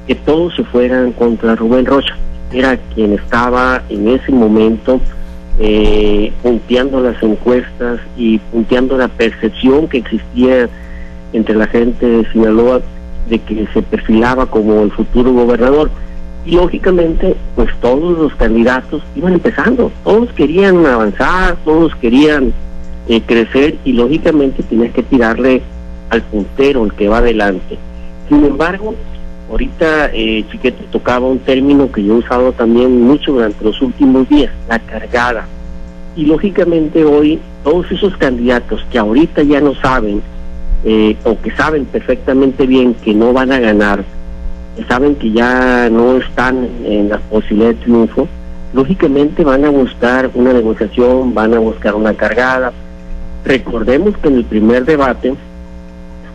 que 0.07 0.15
todos 0.15 0.55
se 0.57 0.65
fueran 0.65 1.13
contra 1.13 1.55
Rubén 1.55 1.85
Rocha. 1.85 2.17
Era 2.53 2.79
quien 2.95 3.13
estaba 3.13 3.83
en 3.91 4.09
ese 4.09 4.33
momento 4.33 5.01
eh, 5.59 6.33
punteando 6.43 7.01
las 7.01 7.23
encuestas 7.23 8.01
y 8.17 8.39
punteando 8.39 8.97
la 8.97 9.09
percepción 9.09 9.87
que 9.89 9.99
existía 9.99 10.69
entre 11.35 11.57
la 11.57 11.67
gente 11.67 12.07
de 12.07 12.33
Sinaloa 12.33 12.81
de 13.29 13.39
que 13.41 13.67
se 13.75 13.83
perfilaba 13.83 14.47
como 14.47 14.83
el 14.83 14.93
futuro 14.93 15.33
gobernador. 15.33 15.91
Y 16.45 16.53
lógicamente, 16.53 17.37
pues 17.57 17.69
todos 17.81 18.19
los 18.19 18.35
candidatos 18.37 19.03
iban 19.15 19.35
empezando, 19.35 19.93
todos 20.05 20.33
querían 20.33 20.87
avanzar, 20.87 21.57
todos 21.65 21.95
querían 21.97 22.53
eh, 23.09 23.21
crecer 23.23 23.77
y 23.85 23.93
lógicamente 23.93 24.63
tienes 24.63 24.93
que 24.93 25.03
tirarle 25.03 25.63
al 26.11 26.23
puntero, 26.23 26.85
el 26.85 26.93
que 26.95 27.09
va 27.09 27.19
adelante. 27.19 27.77
Sin 28.29 28.45
embargo, 28.45 28.95
ahorita 29.51 30.11
eh, 30.13 30.45
Chiquete 30.51 30.85
tocaba 30.91 31.27
un 31.27 31.39
término 31.39 31.91
que 31.91 32.05
yo 32.05 32.15
he 32.15 32.19
usado 32.19 32.53
también 32.53 33.03
mucho 33.03 33.33
durante 33.33 33.65
los 33.65 33.81
últimos 33.83 34.29
días, 34.29 34.53
la 34.69 34.79
cargada. 34.79 35.47
Y 36.17 36.27
lógicamente 36.27 37.05
hoy 37.05 37.39
todos 37.65 37.91
esos 37.91 38.17
candidatos 38.17 38.85
que 38.91 38.99
ahorita 38.99 39.43
ya 39.43 39.61
no 39.61 39.75
saben 39.75 40.23
eh, 40.85 41.17
o 41.25 41.39
que 41.41 41.51
saben 41.53 41.85
perfectamente 41.87 42.67
bien 42.67 42.95
que 42.95 43.15
no 43.15 43.33
van 43.33 43.53
a 43.53 43.59
ganar, 43.59 44.05
saben 44.87 45.15
que 45.17 45.31
ya 45.31 45.89
no 45.91 46.17
están 46.17 46.69
en 46.85 47.09
la 47.09 47.19
posibilidad 47.19 47.71
de 47.71 47.75
triunfo, 47.75 48.29
lógicamente 48.73 49.45
van 49.45 49.65
a 49.65 49.71
buscar 49.71 50.31
una 50.35 50.53
negociación, 50.53 51.35
van 51.35 51.55
a 51.55 51.59
buscar 51.59 51.95
una 51.95 52.15
cargada. 52.15 52.73
Recordemos 53.45 54.17
que 54.19 54.29
en 54.29 54.37
el 54.37 54.45
primer 54.45 54.85
debate, 54.85 55.35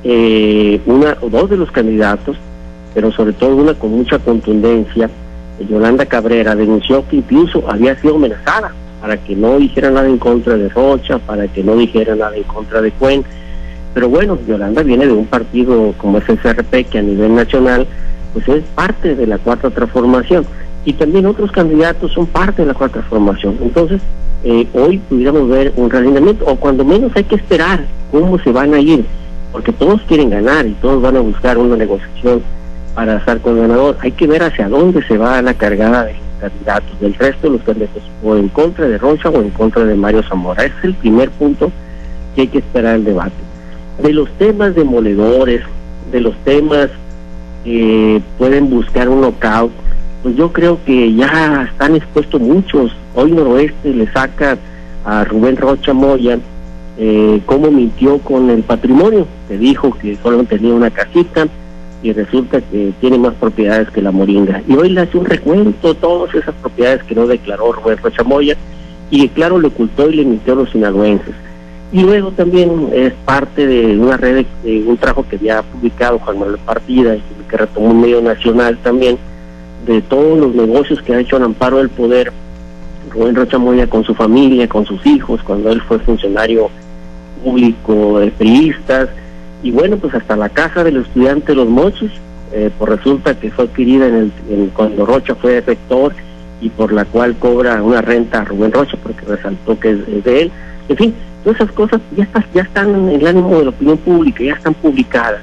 eh, 0.04 0.82
una 0.86 1.18
o 1.22 1.30
dos 1.30 1.50
de 1.50 1.58
los 1.58 1.72
candidatos, 1.72 2.38
pero 2.94 3.12
sobre 3.12 3.34
todo 3.34 3.56
una 3.56 3.74
con 3.74 3.92
mucha 3.92 4.20
contundencia, 4.20 5.10
Yolanda 5.70 6.06
Cabrera, 6.06 6.56
denunció 6.56 7.08
que 7.08 7.18
incluso 7.18 7.64
había 7.70 7.96
sido 8.00 8.16
amenazada 8.16 8.72
para 9.02 9.18
que 9.18 9.36
no 9.36 9.58
dijera 9.58 9.92
nada 9.92 10.08
en 10.08 10.18
contra 10.18 10.56
de 10.56 10.70
Rocha, 10.70 11.20
para 11.20 11.48
que 11.48 11.64
no 11.64 11.76
dijera 11.76 12.16
nada 12.16 12.36
en 12.36 12.44
contra 12.44 12.82
de 12.82 12.92
Cuen. 12.92 13.24
Pero 13.94 14.10
bueno, 14.10 14.38
Yolanda 14.48 14.82
viene 14.82 15.06
de 15.06 15.14
un 15.14 15.26
partido 15.26 15.94
como 15.98 16.20
es 16.20 16.30
el 16.30 16.40
CRP, 16.40 16.86
que 16.86 17.00
a 17.00 17.02
nivel 17.02 17.36
nacional, 17.36 17.86
pues 18.34 18.48
es 18.50 18.64
parte 18.76 19.16
de 19.16 19.28
la 19.28 19.38
cuarta 19.38 19.70
transformación 19.70 20.46
y 20.86 20.94
también 20.94 21.26
otros 21.26 21.52
candidatos 21.52 22.12
son 22.12 22.26
parte 22.26 22.64
de 22.64 22.68
la 22.68 22.74
cuarta 22.74 23.02
formación. 23.04 23.58
Entonces, 23.62 24.02
eh, 24.44 24.68
hoy 24.74 24.98
pudiéramos 24.98 25.48
ver 25.48 25.72
un 25.78 25.90
realineamiento, 25.90 26.46
o 26.46 26.56
cuando 26.58 26.84
menos 26.84 27.12
hay 27.16 27.24
que 27.24 27.36
esperar 27.36 27.86
cómo 28.12 28.38
se 28.40 28.52
van 28.52 28.74
a 28.74 28.80
ir, 28.80 29.06
porque 29.52 29.72
todos 29.72 30.02
quieren 30.02 30.30
ganar 30.30 30.66
y 30.66 30.74
todos 30.74 31.02
van 31.02 31.16
a 31.16 31.22
buscar 31.22 31.58
una 31.58 31.78
negociación 31.78 32.42
para 32.94 33.18
estar 33.18 33.40
con 33.40 33.56
el 33.56 33.62
ganador. 33.62 33.98
Hay 34.02 34.12
que 34.12 34.28
ver 34.28 34.44
hacia 34.44 34.68
dónde 34.68 35.02
se 35.04 35.18
va 35.18 35.42
la 35.42 35.54
cargada 35.54 36.04
de 36.06 36.14
los 36.14 36.42
candidatos, 36.42 37.00
del 37.00 37.14
resto 37.14 37.48
de 37.48 37.54
los 37.58 37.62
candidatos, 37.62 38.04
o 38.22 38.36
en 38.36 38.50
contra 38.50 38.88
de 38.88 38.98
Rocha 38.98 39.30
o 39.30 39.42
en 39.42 39.50
contra 39.52 39.86
de 39.86 39.96
Mario 39.96 40.24
Zamora. 40.24 40.66
Ese 40.66 40.76
es 40.80 40.84
el 40.86 40.94
primer 40.96 41.30
punto 41.32 41.72
que 42.36 42.42
hay 42.42 42.48
que 42.48 42.58
esperar 42.58 42.96
el 42.96 43.06
debate. 43.06 43.32
De 44.02 44.12
los 44.12 44.30
temas 44.38 44.76
demoledores, 44.76 45.62
de 46.12 46.20
los 46.20 46.36
temas 46.44 46.90
que 47.64 48.22
pueden 48.38 48.70
buscar 48.70 49.10
un 49.10 49.22
knockout, 49.22 49.72
pues 50.22 50.36
yo 50.36 50.52
creo 50.52 50.80
que 50.86 51.14
ya 51.14 51.68
están 51.72 51.96
expuestos 51.96 52.40
muchos. 52.40 52.92
Hoy 53.16 53.32
Noroeste 53.32 53.94
le 53.94 54.12
saca 54.12 54.58
a 55.06 55.24
Rubén 55.26 55.58
Rocha 55.58 55.94
Moya 55.94 56.40
eh, 56.98 57.42
cómo 57.46 57.72
mintió 57.72 58.20
con 58.20 58.50
el 58.50 58.64
patrimonio, 58.64 59.28
que 59.48 59.58
dijo 59.58 59.98
que 59.98 60.16
solo 60.22 60.44
tenía 60.44 60.74
una 60.74 60.92
casita 60.92 61.48
y 62.04 62.12
resulta 62.12 62.62
que 62.62 62.94
tiene 63.00 63.18
más 63.18 63.34
propiedades 63.36 63.90
que 63.90 64.02
la 64.02 64.12
Moringa. 64.12 64.62
Y 64.68 64.76
hoy 64.76 64.90
le 64.90 65.02
hace 65.02 65.18
un 65.18 65.26
recuento 65.26 65.94
todas 65.96 66.36
esas 66.36 66.54
propiedades 66.56 67.04
que 67.04 67.16
no 67.16 67.26
declaró 67.26 67.72
Rubén 67.72 67.98
Rocha 67.98 68.24
Moya 68.24 68.56
y 69.10 69.28
claro 69.30 69.60
le 69.60 69.68
ocultó 69.68 70.10
y 70.10 70.16
le 70.16 70.26
mintió 70.26 70.54
a 70.54 70.58
los 70.58 70.70
sinaloenses. 70.72 71.34
Y 71.94 72.02
luego 72.02 72.32
también 72.32 72.90
es 72.92 73.14
parte 73.24 73.68
de 73.68 73.98
una 74.00 74.18
red, 74.18 74.48
de 74.64 74.84
un 74.84 74.98
trabajo 74.98 75.26
que 75.30 75.36
había 75.36 75.62
publicado 75.62 76.18
Juan 76.18 76.40
Manuel 76.40 76.58
Partida 76.66 77.16
y 77.16 77.22
que 77.48 77.56
retomó 77.56 77.92
un 77.92 78.02
medio 78.02 78.20
nacional 78.20 78.80
también, 78.82 79.18
de 79.86 80.02
todos 80.02 80.40
los 80.40 80.56
negocios 80.56 81.02
que 81.04 81.14
ha 81.14 81.20
hecho 81.20 81.36
al 81.36 81.44
amparo 81.44 81.78
del 81.78 81.90
poder 81.90 82.34
Rubén 83.12 83.36
Rocha 83.36 83.60
Moya 83.60 83.86
con 83.88 84.04
su 84.04 84.16
familia, 84.16 84.68
con 84.68 84.86
sus 84.86 85.06
hijos, 85.06 85.42
cuando 85.44 85.72
él 85.72 85.82
fue 85.82 86.00
funcionario 86.00 86.72
público 87.44 88.20
de 88.20 88.32
priistas, 88.32 89.10
y 89.62 89.70
bueno, 89.70 89.98
pues 89.98 90.16
hasta 90.16 90.36
la 90.36 90.50
casa 90.50 90.84
del 90.84 90.98
estudiante 90.98 91.54
Los 91.54 91.70
Mochis, 91.70 92.12
eh, 92.52 92.72
por 92.78 92.90
resulta 92.90 93.40
que 93.40 93.52
fue 93.52 93.66
adquirida 93.66 94.08
en 94.08 94.32
el, 94.50 94.72
cuando 94.76 95.06
Rocha 95.06 95.36
fue 95.36 95.62
rector 95.62 96.14
y 96.60 96.70
por 96.70 96.92
la 96.92 97.06
cual 97.06 97.36
cobra 97.38 97.82
una 97.84 98.02
renta 98.02 98.42
a 98.42 98.46
Rubén 98.46 98.72
Rocha 98.72 98.98
porque 99.02 99.26
resaltó 99.26 99.80
que 99.80 99.92
es, 99.92 100.24
de 100.24 100.42
él. 100.44 100.52
En 100.90 100.98
fin, 100.98 101.16
todas 101.44 101.60
esas 101.60 101.72
cosas 101.74 102.02
ya, 102.16 102.28
ya 102.54 102.62
están 102.62 102.96
en 102.96 103.10
el 103.10 103.28
ánimo 103.28 103.58
de 103.58 103.64
la 103.66 103.70
opinión 103.70 103.98
pública, 103.98 104.44
ya 104.44 104.54
están 104.54 104.74
publicadas. 104.74 105.42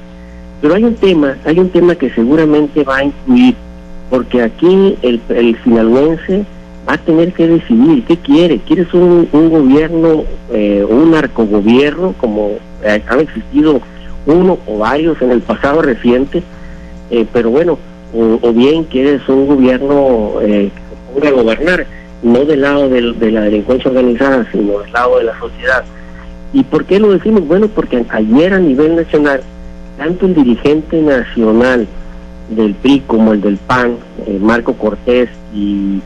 Pero 0.61 0.75
hay 0.75 0.83
un 0.83 0.95
tema, 0.95 1.35
hay 1.45 1.59
un 1.59 1.69
tema 1.69 1.95
que 1.95 2.09
seguramente 2.11 2.83
va 2.83 2.97
a 2.97 3.03
incluir 3.05 3.55
porque 4.11 4.43
aquí 4.43 4.97
el, 5.01 5.21
el 5.29 5.57
sinaloense 5.63 6.43
va 6.87 6.95
a 6.95 6.97
tener 6.97 7.31
que 7.31 7.47
decidir 7.47 8.03
qué 8.03 8.17
quiere. 8.17 8.59
¿Quieres 8.59 8.93
un, 8.93 9.27
un 9.31 9.49
gobierno, 9.49 10.25
eh, 10.51 10.85
un 10.87 11.11
narcogobierno, 11.11 12.13
como 12.19 12.51
eh, 12.83 13.01
han 13.07 13.19
existido 13.21 13.79
uno 14.25 14.59
o 14.67 14.79
varios 14.79 15.19
en 15.21 15.31
el 15.31 15.41
pasado 15.41 15.81
reciente? 15.81 16.43
Eh, 17.09 17.25
pero 17.31 17.51
bueno, 17.51 17.79
o, 18.13 18.51
bien 18.51 18.83
quieres 18.83 19.21
un 19.29 19.47
gobierno 19.47 20.33
eh, 20.41 20.69
que 20.75 21.19
pueda 21.19 21.31
gobernar, 21.31 21.87
no 22.23 22.45
del 22.45 22.61
lado 22.61 22.89
de 22.89 23.31
la 23.31 23.41
delincuencia 23.41 23.89
organizada, 23.89 24.47
sino 24.51 24.79
del 24.79 24.91
lado 24.91 25.17
de 25.17 25.25
la 25.25 25.39
sociedad. 25.39 25.83
¿Y 26.53 26.63
por 26.63 26.85
qué 26.85 26.99
lo 26.99 27.11
decimos? 27.11 27.47
Bueno, 27.47 27.67
porque 27.67 28.05
ayer 28.09 28.53
a 28.53 28.59
nivel 28.59 28.95
nacional, 28.95 29.41
tanto 29.97 30.25
el 30.25 30.35
dirigente 30.35 31.01
nacional, 31.01 31.87
del 32.49 32.73
PRI 32.75 33.01
como 33.07 33.33
el 33.33 33.41
del 33.41 33.57
PAN, 33.57 33.95
eh, 34.27 34.37
Marco 34.39 34.73
Cortés 34.73 35.29
y 35.53 36.01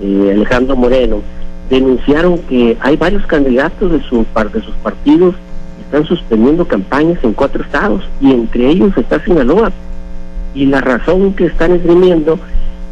eh, 0.00 0.32
Alejandro 0.32 0.76
Moreno, 0.76 1.20
denunciaron 1.68 2.38
que 2.38 2.76
hay 2.80 2.96
varios 2.96 3.26
candidatos 3.26 3.92
de, 3.92 4.00
su, 4.02 4.24
de 4.52 4.62
sus 4.62 4.74
partidos 4.76 5.34
que 5.34 5.82
están 5.82 6.06
suspendiendo 6.06 6.66
campañas 6.66 7.18
en 7.22 7.32
cuatro 7.32 7.62
estados 7.62 8.04
y 8.20 8.32
entre 8.32 8.68
ellos 8.68 8.96
está 8.96 9.22
Sinaloa. 9.24 9.72
Y 10.54 10.66
la 10.66 10.80
razón 10.80 11.34
que 11.34 11.46
están 11.46 11.72
esgrimiendo 11.72 12.38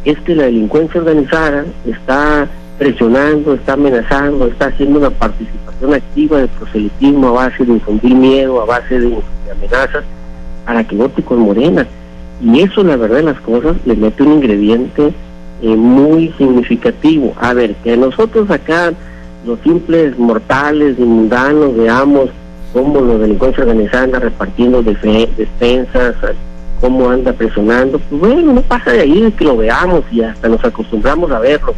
es 0.04 0.18
que 0.20 0.34
la 0.34 0.44
delincuencia 0.44 1.00
organizada 1.00 1.64
está 1.86 2.48
presionando, 2.78 3.54
está 3.54 3.74
amenazando, 3.74 4.46
está 4.46 4.66
haciendo 4.66 4.98
una 4.98 5.10
participación 5.10 5.94
activa 5.94 6.38
de 6.38 6.48
proselitismo 6.48 7.28
a 7.28 7.48
base 7.48 7.64
de 7.64 7.72
infundir 7.72 8.14
miedo, 8.14 8.60
a 8.60 8.66
base 8.66 9.00
de 9.00 9.18
amenazas, 9.50 10.04
para 10.64 10.84
que 10.84 10.96
vote 10.96 11.22
con 11.22 11.40
Morena. 11.40 11.86
Y 12.42 12.60
eso, 12.60 12.82
la 12.82 12.96
verdad 12.96 13.16
de 13.16 13.22
las 13.22 13.40
cosas, 13.40 13.76
le 13.86 13.96
mete 13.96 14.22
un 14.22 14.34
ingrediente 14.34 15.12
eh, 15.62 15.76
muy 15.76 16.32
significativo. 16.36 17.34
A 17.40 17.54
ver, 17.54 17.74
que 17.76 17.96
nosotros 17.96 18.50
acá, 18.50 18.92
los 19.46 19.58
simples 19.60 20.18
mortales 20.18 20.98
mundanos, 20.98 21.76
veamos 21.76 22.30
cómo 22.72 23.00
los 23.00 23.20
delincuentes 23.20 23.60
organizados 23.60 24.04
andan 24.04 24.22
repartiendo 24.22 24.82
despensas, 24.82 26.14
cómo 26.80 27.08
anda 27.08 27.32
presionando, 27.32 27.98
pues 27.98 28.20
bueno, 28.20 28.52
no 28.52 28.60
pasa 28.62 28.92
de 28.92 29.00
ahí 29.00 29.20
de 29.22 29.32
que 29.32 29.44
lo 29.44 29.56
veamos 29.56 30.02
y 30.12 30.20
hasta 30.20 30.48
nos 30.48 30.62
acostumbramos 30.62 31.30
a 31.30 31.38
verlo, 31.38 31.74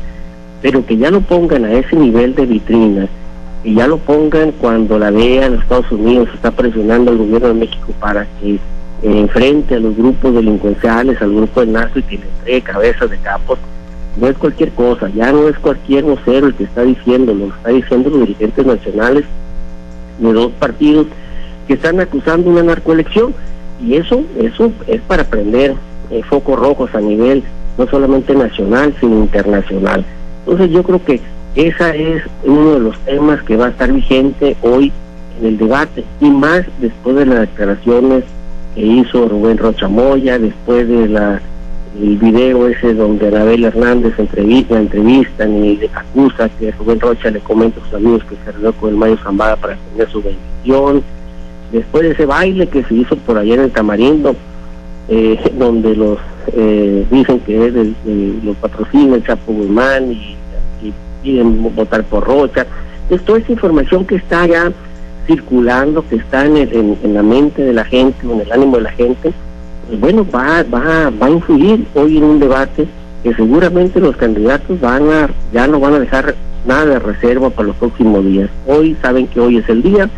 pero 0.62 0.84
que 0.84 0.96
ya 0.96 1.10
lo 1.10 1.20
pongan 1.20 1.64
a 1.64 1.72
ese 1.72 1.96
nivel 1.96 2.34
de 2.34 2.46
vitrina, 2.46 3.08
que 3.62 3.74
ya 3.74 3.86
lo 3.86 3.98
pongan 3.98 4.52
cuando 4.52 4.98
la 4.98 5.10
vean 5.10 5.54
Estados 5.54 5.90
Unidos 5.92 6.28
está 6.34 6.50
presionando 6.50 7.10
al 7.10 7.18
gobierno 7.18 7.48
de 7.48 7.54
México 7.54 7.92
para 8.00 8.26
que 8.40 8.58
enfrente 9.02 9.76
a 9.76 9.80
los 9.80 9.96
grupos 9.96 10.34
delincuenciales, 10.34 11.22
al 11.22 11.34
grupo 11.34 11.64
de 11.64 11.72
y 11.94 12.02
que 12.02 12.18
le 12.18 12.24
entregue 12.24 12.62
cabezas 12.62 13.10
de 13.10 13.18
capos, 13.18 13.58
no 14.16 14.26
es 14.26 14.36
cualquier 14.36 14.70
cosa, 14.72 15.08
ya 15.14 15.30
no 15.30 15.48
es 15.48 15.56
cualquier 15.58 16.04
vocero 16.04 16.48
el 16.48 16.54
que 16.54 16.64
está 16.64 16.82
diciendo, 16.82 17.32
lo 17.32 17.46
está 17.46 17.70
diciendo 17.70 18.10
los 18.10 18.20
dirigentes 18.20 18.66
nacionales 18.66 19.24
de 20.18 20.32
dos 20.32 20.50
partidos 20.58 21.06
que 21.68 21.74
están 21.74 22.00
acusando 22.00 22.50
una 22.50 22.64
narcoelección 22.64 23.32
y 23.80 23.94
eso, 23.94 24.22
eso 24.40 24.72
es 24.88 25.00
para 25.02 25.22
prender 25.22 25.74
eh, 26.10 26.22
focos 26.24 26.58
rojos 26.58 26.92
a 26.94 27.00
nivel 27.00 27.44
no 27.76 27.86
solamente 27.86 28.34
nacional, 28.34 28.92
sino 28.98 29.20
internacional. 29.20 30.04
Entonces 30.48 30.70
yo 30.70 30.82
creo 30.82 31.04
que 31.04 31.20
esa 31.56 31.94
es 31.94 32.22
uno 32.42 32.72
de 32.72 32.80
los 32.80 32.98
temas 33.00 33.42
que 33.42 33.58
va 33.58 33.66
a 33.66 33.68
estar 33.68 33.92
vigente 33.92 34.56
hoy 34.62 34.90
en 35.38 35.46
el 35.46 35.58
debate 35.58 36.04
y 36.22 36.30
más 36.30 36.64
después 36.80 37.16
de 37.16 37.26
las 37.26 37.40
declaraciones 37.40 38.24
que 38.74 38.80
hizo 38.80 39.28
Rubén 39.28 39.58
Rocha 39.58 39.88
Moya 39.88 40.38
después 40.38 40.88
de 40.88 41.06
la 41.06 41.42
el 42.00 42.16
video 42.16 42.66
ese 42.66 42.94
donde 42.94 43.28
Anabel 43.28 43.64
Hernández 43.64 44.18
entrevista, 44.18 44.78
entrevistan 44.78 45.62
y 45.62 45.80
acusa 45.92 46.48
que 46.58 46.70
Rubén 46.72 47.00
Rocha 47.00 47.30
le 47.30 47.40
comenta 47.40 47.82
a 47.82 47.84
sus 47.84 47.94
amigos 47.94 48.24
que 48.24 48.36
se 48.42 48.52
reunió 48.52 48.72
con 48.72 48.88
el 48.88 48.96
Mayo 48.96 49.18
Zambada 49.22 49.56
para 49.56 49.76
tener 49.92 50.08
su 50.10 50.22
bendición. 50.22 51.02
Después 51.72 52.04
de 52.04 52.12
ese 52.12 52.24
baile 52.24 52.66
que 52.68 52.84
se 52.84 52.94
hizo 52.94 53.16
por 53.16 53.36
allá 53.36 53.52
en 53.52 53.60
el 53.60 53.70
Tamarindo, 53.70 54.34
eh, 55.10 55.38
donde 55.58 55.94
los 55.94 56.18
eh, 56.52 57.06
dicen 57.10 57.40
que 57.40 57.66
es 57.66 57.74
los 58.44 58.56
patrocina 58.56 59.16
el 59.16 59.24
Chapo 59.24 59.52
Guzmán 59.52 60.12
y, 60.12 60.36
y, 60.82 60.92
piden 61.22 61.74
votar 61.74 62.04
por 62.04 62.24
Rocha. 62.24 62.66
Entonces, 63.02 63.26
toda 63.26 63.38
esa 63.38 63.52
información 63.52 64.04
que 64.04 64.16
está 64.16 64.42
allá 64.42 64.72
circulando, 65.26 66.06
que 66.08 66.16
está 66.16 66.46
en, 66.46 66.56
en, 66.56 67.14
la 67.14 67.22
mente 67.22 67.62
de 67.62 67.72
la 67.72 67.84
gente 67.84 68.16
en 68.24 68.40
el 68.40 68.52
ánimo 68.52 68.76
de 68.76 68.82
la 68.82 68.92
gente, 68.92 69.32
pues 69.86 70.00
bueno, 70.00 70.26
va, 70.34 70.62
va, 70.62 71.10
va 71.10 71.26
a 71.26 71.30
influir 71.30 71.86
hoy 71.94 72.18
en 72.18 72.24
un 72.24 72.40
debate 72.40 72.86
que 73.22 73.34
seguramente 73.34 74.00
los 74.00 74.16
candidatos 74.16 74.80
van 74.80 75.10
a, 75.10 75.30
ya 75.52 75.66
no 75.66 75.80
van 75.80 75.94
a 75.94 75.98
dejar 75.98 76.34
nada 76.66 76.86
de 76.86 76.98
reserva 76.98 77.50
para 77.50 77.68
los 77.68 77.76
próximos 77.76 78.24
días. 78.24 78.48
Hoy 78.66 78.96
saben 79.02 79.26
que 79.26 79.40
hoy 79.40 79.58
es 79.58 79.68
el 79.68 79.82
día 79.82 80.08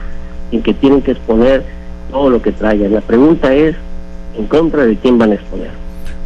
en 0.53 0.63
que 0.63 0.75
tienen 0.75 1.03
que 1.03 1.13
exponer 1.13 1.65
todo 2.11 2.31
lo 2.31 2.43
que 2.43 2.53
traigan. 2.53 2.93
La 2.93 3.01
pregunta 3.01 3.55
es, 3.55 3.77
¿en 4.37 4.47
contra 4.47 4.85
de 4.85 4.97
quién 4.97 5.19
van 5.19 5.33
a 5.33 5.35
exponer? 5.35 5.71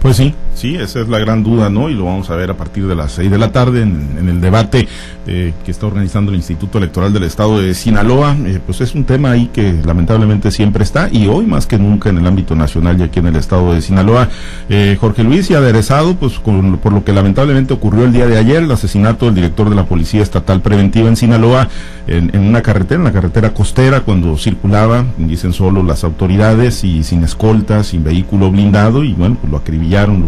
Pues 0.05 0.19
sí, 0.19 0.35
sí, 0.55 0.77
esa 0.77 1.01
es 1.01 1.09
la 1.09 1.19
gran 1.19 1.43
duda, 1.43 1.71
¿no? 1.71 1.89
Y 1.89 1.95
lo 1.95 2.05
vamos 2.05 2.31
a 2.31 2.37
ver 2.37 2.51
a 2.51 2.57
partir 2.57 2.87
de 2.87 2.95
las 2.95 3.13
seis 3.13 3.31
de 3.31 3.39
la 3.39 3.53
tarde 3.53 3.83
en, 3.83 4.29
el 4.29 4.41
debate 4.41 4.89
eh, 5.27 5.53
que 5.65 5.71
está 5.71 5.87
organizando 5.87 6.31
el 6.31 6.37
Instituto 6.37 6.79
Electoral 6.79 7.13
del 7.13 7.25
Estado 7.25 7.61
de 7.61 7.75
Sinaloa. 7.75 8.37
Eh, 8.47 8.61
pues 8.65 8.81
es 8.81 8.95
un 8.95 9.05
tema 9.05 9.33
ahí 9.33 9.51
que 9.53 9.75
lamentablemente 9.85 10.51
siempre 10.51 10.85
está 10.85 11.09
y 11.11 11.27
hoy 11.27 11.47
más 11.47 11.67
que 11.67 11.79
nunca 11.79 12.11
en 12.11 12.19
el 12.19 12.27
ámbito 12.27 12.55
nacional 12.55 12.99
y 13.01 13.03
aquí 13.03 13.19
en 13.19 13.27
el 13.27 13.37
Estado 13.37 13.75
de 13.75 13.83
Sinaloa. 13.83 14.29
Eh, 14.69 14.97
Jorge 15.01 15.25
Luis 15.25 15.51
y 15.51 15.55
aderezado, 15.55 16.15
pues 16.17 16.39
por 16.39 16.93
lo 16.93 17.05
que 17.05 17.13
lamentablemente 17.13 17.75
ocurrió 17.75 18.05
el 18.05 18.13
día 18.13 18.27
de 18.27 18.39
ayer, 18.39 18.63
el 18.63 18.71
asesinato 18.71 19.27
del 19.27 19.35
director 19.35 19.69
de 19.69 19.77
la 19.77 19.85
Policía 19.87 20.23
Estatal 20.23 20.61
Preventiva 20.61 21.09
en 21.09 21.17
Sinaloa 21.17 21.69
en, 22.07 22.31
en 22.35 22.43
una 22.43 22.63
carretera, 22.63 22.99
en 22.99 23.05
la 23.05 23.13
carretera 23.13 23.55
costera, 23.55 24.01
cuando 24.01 24.37
circulaba, 24.37 25.05
dicen 25.19 25.53
solo 25.53 25.83
las 25.83 26.05
autoridades 26.05 26.85
y 26.85 27.03
sin 27.03 27.25
escolta, 27.25 27.83
sin 27.83 28.05
vehículo 28.05 28.51
blindado 28.51 29.05
y 29.05 29.15
bueno, 29.15 29.37
pues 29.41 29.51
lo 29.51 29.59
acribillaron 29.59 30.21
lo 30.21 30.27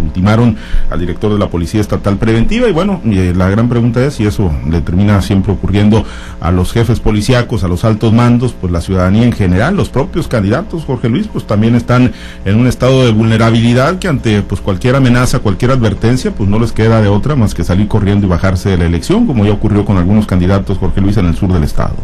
al 0.90 0.98
director 0.98 1.32
de 1.32 1.38
la 1.38 1.48
Policía 1.48 1.80
Estatal 1.80 2.16
Preventiva 2.16 2.68
y 2.68 2.72
bueno, 2.72 3.00
eh, 3.04 3.32
la 3.36 3.48
gran 3.48 3.68
pregunta 3.68 4.02
es 4.04 4.14
si 4.14 4.26
eso 4.26 4.50
le 4.68 4.80
termina 4.80 5.20
siempre 5.20 5.52
ocurriendo 5.52 6.04
a 6.40 6.50
los 6.50 6.72
jefes 6.72 7.00
policíacos, 7.00 7.64
a 7.64 7.68
los 7.68 7.84
altos 7.84 8.12
mandos, 8.12 8.54
pues 8.58 8.72
la 8.72 8.80
ciudadanía 8.80 9.24
en 9.24 9.32
general, 9.32 9.76
los 9.76 9.88
propios 9.88 10.26
candidatos, 10.26 10.84
Jorge 10.84 11.08
Luis, 11.08 11.28
pues 11.28 11.46
también 11.46 11.74
están 11.74 12.12
en 12.44 12.58
un 12.58 12.66
estado 12.66 13.04
de 13.04 13.12
vulnerabilidad 13.12 13.98
que 13.98 14.08
ante 14.08 14.42
pues 14.42 14.60
cualquier 14.60 14.96
amenaza, 14.96 15.40
cualquier 15.40 15.72
advertencia, 15.72 16.30
pues 16.30 16.48
no 16.48 16.58
les 16.58 16.72
queda 16.72 17.02
de 17.02 17.08
otra 17.08 17.36
más 17.36 17.54
que 17.54 17.62
salir 17.62 17.88
corriendo 17.88 18.26
y 18.26 18.30
bajarse 18.30 18.70
de 18.70 18.78
la 18.78 18.86
elección, 18.86 19.26
como 19.26 19.44
ya 19.44 19.52
ocurrió 19.52 19.84
con 19.84 19.98
algunos 19.98 20.26
candidatos, 20.26 20.78
Jorge 20.78 21.00
Luis, 21.00 21.16
en 21.18 21.26
el 21.26 21.36
sur 21.36 21.52
del 21.52 21.64
estado. 21.64 21.94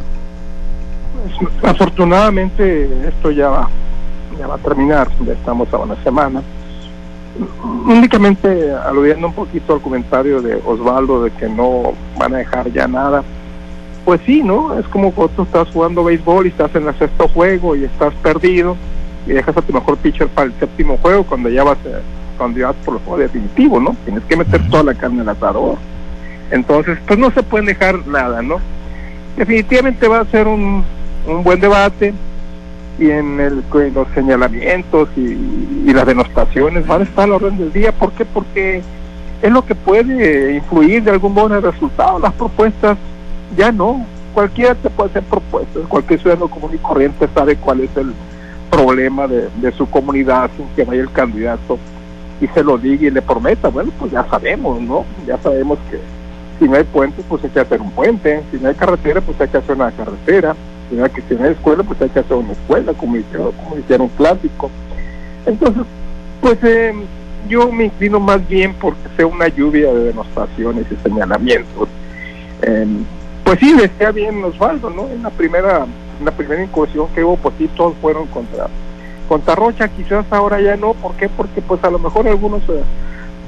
Afortunadamente 1.63 3.09
esto 3.09 3.31
ya 3.31 3.49
va, 3.49 3.69
ya 4.39 4.47
va 4.47 4.57
a 4.57 4.59
terminar, 4.59 5.09
ya 5.27 5.33
estamos 5.33 5.73
a 5.73 5.79
una 5.79 5.97
semana 6.05 6.43
únicamente 7.87 8.73
aludiendo 8.73 9.29
un 9.29 9.35
poquito 9.35 9.75
al 9.75 9.81
comentario 9.81 10.43
de 10.43 10.57
Osvaldo 10.65 11.25
de 11.25 11.31
que 11.31 11.49
no 11.49 11.95
van 12.19 12.35
a 12.35 12.39
dejar 12.39 12.71
ya 12.73 12.87
nada, 12.87 13.23
pues 14.05 14.21
sí, 14.27 14.43
¿no? 14.43 14.79
Es 14.79 14.87
como 14.89 15.13
cuando 15.13 15.35
tú 15.35 15.43
estás 15.43 15.69
jugando 15.73 16.05
béisbol 16.05 16.47
y 16.47 16.51
estás 16.51 16.75
en 16.75 16.89
el 16.89 16.99
sexto 16.99 17.29
juego 17.29 17.77
y 17.77 17.85
estás 17.85 18.13
perdido 18.15 18.77
y 19.27 19.33
dejas 19.33 19.57
a 19.57 19.63
tu 19.63 19.73
mejor 19.73 19.97
pitcher 19.99 20.29
para 20.29 20.49
el 20.49 20.55
séptimo 20.59 20.99
juego 20.99 21.25
cuando 21.25 21.49
ya 21.49 21.65
vas, 21.65 21.79
eh, 21.85 22.01
cuando 22.37 22.59
ya 22.59 22.67
vas 22.69 22.77
por 22.85 22.95
el 22.95 23.01
juego 23.01 23.19
definitivo, 23.19 23.81
¿no? 23.81 23.97
Tienes 24.05 24.25
que 24.25 24.37
meter 24.37 24.69
toda 24.69 24.83
la 24.83 24.95
carne 24.95 25.23
al 25.23 25.29
asador. 25.29 25.77
Entonces, 26.51 26.99
pues 27.07 27.19
no 27.19 27.31
se 27.31 27.43
puede 27.43 27.67
dejar 27.67 28.07
nada, 28.07 28.43
¿no? 28.43 28.57
Definitivamente 29.37 30.07
va 30.09 30.21
a 30.21 30.25
ser 30.27 30.49
un, 30.49 30.85
un 31.27 31.45
buen 31.45 31.61
debate 31.61 32.13
y 32.99 33.11
en 33.11 33.41
el, 33.41 33.65
los 33.95 34.09
señalamientos 34.15 35.09
y, 35.17 35.93
las 35.93 36.07
denostaciones 36.07 36.87
van 36.87 37.03
a 37.03 37.05
estar 37.05 37.25
a 37.25 37.27
la 37.27 37.37
orden 37.37 37.59
del 37.59 37.73
día. 37.73 37.93
¿Por 37.93 38.13
qué? 38.13 38.25
Porque 38.25 38.83
es 39.43 39.53
lo 39.53 39.65
que 39.65 39.75
puede 39.75 40.55
influir 40.55 41.03
de 41.03 41.11
algún 41.11 41.35
modo 41.35 41.49
en 41.49 41.53
el 41.55 41.63
resultado. 41.63 42.19
Las 42.19 42.33
propuestas 42.33 42.97
ya 43.57 43.71
no. 43.73 44.07
Cualquiera 44.33 44.75
te 44.75 44.89
puede 44.89 45.11
hacer 45.11 45.23
propuestas. 45.25 45.83
Cualquier 45.89 46.21
ciudadano 46.21 46.49
común 46.49 46.71
y 46.73 46.79
corriente 46.79 47.29
sabe 47.35 47.57
cuál 47.57 47.81
es 47.81 47.95
el 47.97 48.15
problema 48.71 49.27
de, 49.27 49.51
de 49.61 49.73
su 49.73 49.89
comunidad 49.91 50.51
sin 50.57 50.67
que 50.75 50.85
vaya 50.85 51.03
el 51.03 51.11
candidato 51.11 51.79
y 52.41 52.47
se 52.49 52.65
lo 52.65 52.79
diga 52.79 53.07
y 53.07 53.11
le 53.11 53.23
prometa. 53.23 53.69
Bueno, 53.69 53.93
pues 53.99 54.13
ya 54.13 54.25
sabemos, 54.31 54.81
¿no? 54.81 55.05
Ya 55.27 55.37
sabemos 55.39 55.79
que 55.91 55.99
si 56.63 56.69
no 56.69 56.77
hay 56.77 56.85
puente, 56.85 57.23
pues 57.29 57.43
hay 57.43 57.51
que 57.51 57.61
hacer 57.61 57.81
un 57.81 57.91
puente. 57.91 58.43
Si 58.51 58.59
no 58.59 58.69
hay 58.69 58.75
carretera, 58.75 59.21
pues 59.21 59.41
hay 59.41 59.49
que 59.49 59.59
hacer 59.59 59.75
una 59.75 59.91
carretera 59.91 60.55
que 61.15 61.23
si 61.23 61.35
no 61.35 61.45
hay 61.45 61.53
escuela, 61.53 61.83
pues 61.83 62.01
hay 62.03 62.09
que 62.11 62.21
hacer 62.21 62.37
una 62.37 62.53
escuela, 62.53 62.93
como 62.93 63.17
hicieron, 63.17 63.53
como 63.53 63.79
hicieron 63.79 64.09
clásico. 64.09 64.71
Entonces, 65.47 65.85
pues 66.41 66.59
eh, 66.63 66.93
yo 67.49 67.73
me 67.73 67.87
inclino 67.87 68.21
más 68.21 68.47
bien 68.49 68.75
porque 68.79 69.01
sea 69.17 69.27
una 69.27 69.49
lluvia 69.49 69.93
de 69.93 70.05
denostaciones 70.05 70.87
y 70.91 70.97
señalamientos. 71.03 71.89
Em, 72.63 73.05
pues 73.45 73.59
sí, 73.59 73.73
decía 73.75 74.11
bien 74.13 74.45
Osvaldo, 74.45 74.91
¿no? 74.91 75.09
En 75.09 75.23
la 75.23 75.31
primera, 75.31 75.87
en 76.19 76.25
la 76.25 76.31
primera 76.33 76.63
incursión 76.63 77.09
que 77.15 77.25
hubo, 77.25 77.37
pues 77.37 77.55
sí, 77.59 77.69
todos 77.75 77.95
fueron 78.01 78.27
contra, 78.29 78.69
contra 79.29 79.55
Rocha, 79.55 79.89
quizás 79.89 80.27
ahora 80.31 80.61
ya 80.61 80.77
no, 80.77 80.95
¿por 80.95 81.15
qué? 81.15 81.29
Porque 81.29 81.61
pues 81.63 81.83
a 81.85 81.91
lo 81.91 81.99
mejor 81.99 82.29
algunos 82.29 82.63
eh, 82.69 82.83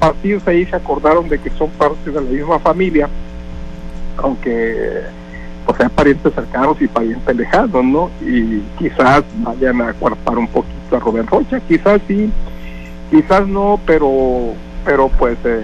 partidos 0.04 0.46
ahí 0.46 0.66
se 0.66 0.76
acordaron 0.76 1.28
de 1.30 1.38
que 1.38 1.48
son 1.50 1.70
parte 1.70 2.10
de 2.10 2.20
la 2.20 2.30
misma 2.30 2.58
familia, 2.58 3.08
aunque 4.18 5.00
pues 5.64 5.78
sean 5.78 5.90
parientes 5.90 6.34
cercanos 6.34 6.76
y 6.82 6.86
parientes 6.86 7.34
lejanos, 7.34 7.84
¿no? 7.84 8.10
Y 8.20 8.60
quizás 8.78 9.24
vayan 9.38 9.80
a 9.80 9.94
cuarpar 9.94 10.36
un 10.36 10.48
poquito 10.48 10.94
a 10.94 10.98
Rubén 10.98 11.26
Rocha, 11.26 11.58
quizás 11.60 12.02
sí, 12.06 12.30
quizás 13.10 13.48
no, 13.48 13.80
pero, 13.86 14.52
pero 14.84 15.08
pues 15.08 15.38
eh, 15.44 15.62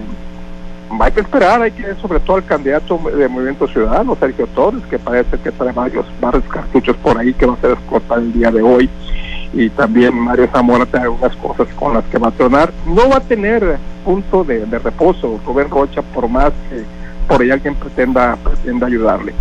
hay 0.99 1.11
que 1.11 1.21
esperar, 1.21 1.61
hay 1.61 1.71
que 1.71 1.93
sobre 2.01 2.19
todo 2.21 2.37
al 2.37 2.45
candidato 2.45 2.99
de 3.15 3.27
Movimiento 3.27 3.67
Ciudadano, 3.67 4.17
Sergio 4.19 4.47
Torres, 4.47 4.81
que 4.89 4.97
parece 4.97 5.37
que 5.37 5.51
trae 5.51 5.71
varios, 5.71 6.07
varios 6.19 6.43
cartuchos 6.45 6.95
por 6.97 7.15
ahí 7.15 7.31
que 7.35 7.45
va 7.45 7.53
a 7.53 7.61
ser 7.61 7.71
explotar 7.73 8.17
el 8.17 8.33
día 8.33 8.49
de 8.49 8.63
hoy, 8.63 8.89
y 9.53 9.69
también 9.69 10.17
Mario 10.17 10.47
Zamora 10.51 10.85
tiene 10.85 11.05
algunas 11.05 11.35
cosas 11.37 11.67
con 11.75 11.93
las 11.93 12.05
que 12.05 12.17
va 12.17 12.29
a 12.29 12.31
tronar. 12.31 12.71
No 12.85 13.09
va 13.09 13.17
a 13.17 13.21
tener 13.21 13.77
punto 14.05 14.43
de, 14.43 14.65
reposo 14.65 15.39
Rubén 15.45 15.69
Rocha, 15.69 16.01
por 16.01 16.27
más 16.29 16.51
que 16.69 16.83
por 17.27 17.41
ahí 17.41 17.51
alguien 17.51 17.75
pretenda, 17.75 18.37
pretenda 18.37 18.87
ayudarle. 18.87 19.33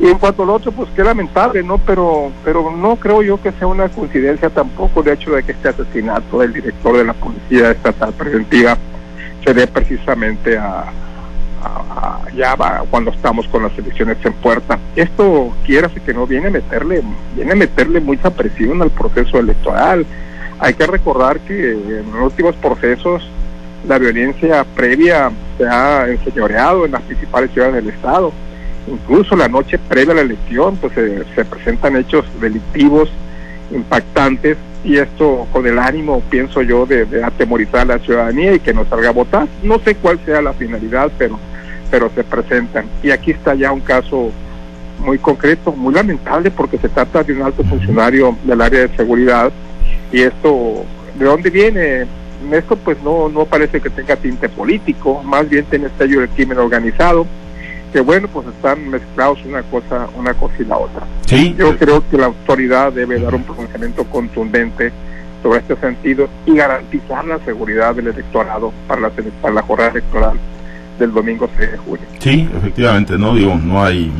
Y 0.00 0.08
en 0.08 0.18
cuanto 0.18 0.42
al 0.42 0.50
otro, 0.50 0.72
pues 0.72 0.88
qué 0.96 1.04
lamentable, 1.04 1.62
¿no? 1.62 1.78
Pero, 1.78 2.32
pero 2.44 2.72
no 2.76 2.96
creo 2.96 3.22
yo 3.22 3.40
que 3.40 3.52
sea 3.52 3.68
una 3.68 3.88
coincidencia 3.88 4.50
tampoco 4.50 5.02
el 5.02 5.08
hecho 5.08 5.30
de 5.30 5.44
que 5.44 5.52
este 5.52 5.68
asesinato 5.68 6.40
del 6.40 6.52
director 6.52 6.96
de 6.96 7.04
la 7.04 7.12
Policía 7.12 7.70
Estatal 7.70 8.12
Preventiva 8.12 8.76
se 9.44 9.54
dé 9.54 9.66
precisamente 9.68 10.58
a, 10.58 10.84
ya 12.34 12.54
va, 12.56 12.84
cuando 12.90 13.10
estamos 13.10 13.46
con 13.48 13.62
las 13.62 13.76
elecciones 13.78 14.16
en 14.24 14.32
puerta. 14.34 14.78
Esto, 14.96 15.52
quiera 15.64 15.88
que 15.88 16.14
no, 16.14 16.26
viene 16.26 16.48
a 16.48 16.50
meterle, 16.50 17.02
viene 17.34 17.52
a 17.52 17.56
meterle 17.56 18.00
mucha 18.00 18.30
presión 18.30 18.82
al 18.82 18.90
proceso 18.90 19.38
electoral. 19.38 20.04
Hay 20.58 20.74
que 20.74 20.86
recordar 20.86 21.40
que 21.40 21.72
en 21.72 22.12
los 22.12 22.32
últimos 22.32 22.54
procesos 22.56 23.28
la 23.86 23.98
violencia 23.98 24.64
previa 24.74 25.30
se 25.58 25.66
ha 25.66 26.08
enseñoreado 26.08 26.86
en 26.86 26.92
las 26.92 27.02
principales 27.02 27.50
ciudades 27.52 27.74
del 27.74 27.88
estado 27.88 28.32
incluso 28.86 29.36
la 29.36 29.48
noche 29.48 29.78
previa 29.78 30.12
a 30.12 30.16
la 30.16 30.22
elección, 30.22 30.76
pues 30.76 30.92
se, 30.92 31.44
presentan 31.44 31.96
hechos 31.96 32.24
delictivos 32.40 33.08
impactantes 33.70 34.56
y 34.84 34.96
esto 34.96 35.46
con 35.50 35.66
el 35.66 35.78
ánimo, 35.78 36.22
pienso 36.30 36.62
yo, 36.62 36.84
de, 36.86 37.24
atemorizar 37.24 37.82
a 37.82 37.96
la 37.96 37.98
ciudadanía 37.98 38.54
y 38.54 38.60
que 38.60 38.74
no 38.74 38.84
salga 38.84 39.08
a 39.08 39.12
votar. 39.12 39.48
No 39.62 39.78
sé 39.78 39.94
cuál 39.94 40.18
sea 40.24 40.42
la 40.42 40.52
finalidad, 40.52 41.10
pero, 41.18 41.38
pero 41.94 42.10
se 42.12 42.24
presentan. 42.24 42.86
Y 43.04 43.12
aquí 43.12 43.30
está 43.30 43.54
ya 43.54 43.70
un 43.70 43.78
caso 43.78 44.32
muy 44.98 45.16
concreto, 45.16 45.70
muy 45.70 45.94
lamentable, 45.94 46.50
porque 46.50 46.76
se 46.76 46.88
trata 46.88 47.22
de 47.22 47.34
un 47.34 47.42
alto 47.42 47.62
funcionario 47.62 48.36
del 48.42 48.60
área 48.60 48.80
de 48.80 48.96
seguridad. 48.96 49.52
Y 50.10 50.22
esto, 50.22 50.84
¿de 51.16 51.24
dónde 51.24 51.50
viene? 51.50 52.04
Esto 52.50 52.74
pues 52.74 53.00
no, 53.04 53.28
no 53.28 53.44
parece 53.44 53.80
que 53.80 53.90
tenga 53.90 54.16
tinte 54.16 54.48
político, 54.48 55.22
más 55.22 55.48
bien 55.48 55.64
tiene 55.66 55.86
sello 55.96 56.18
del 56.18 56.30
crimen 56.30 56.58
organizado 56.58 57.26
que 57.92 58.00
bueno, 58.00 58.26
pues 58.26 58.48
están 58.48 58.90
mezclados 58.90 59.38
una 59.44 59.62
cosa, 59.62 60.08
una 60.18 60.34
cosa 60.34 60.54
y 60.58 60.64
la 60.64 60.78
otra. 60.78 61.06
Sí. 61.26 61.54
Yo 61.56 61.76
creo 61.78 62.02
que 62.10 62.18
la 62.18 62.26
autoridad 62.26 62.92
debe 62.92 63.20
dar 63.20 63.36
un 63.36 63.44
pronunciamiento 63.44 64.02
contundente 64.06 64.90
sobre 65.44 65.60
este 65.60 65.76
sentido 65.76 66.28
y 66.44 66.56
garantizar 66.56 67.24
la 67.24 67.38
seguridad 67.44 67.94
del 67.94 68.08
electorado 68.08 68.72
para 68.88 69.00
la, 69.00 69.10
para 69.40 69.54
la 69.54 69.62
jornada 69.62 69.92
electoral 69.92 70.40
del 70.98 71.12
domingo 71.12 71.48
6 71.56 71.72
de 71.72 71.78
julio. 71.78 72.04
Sí, 72.18 72.48
efectivamente, 72.56 73.18
no 73.18 73.34
digo, 73.34 73.54
no 73.56 73.84
hay 73.84 74.10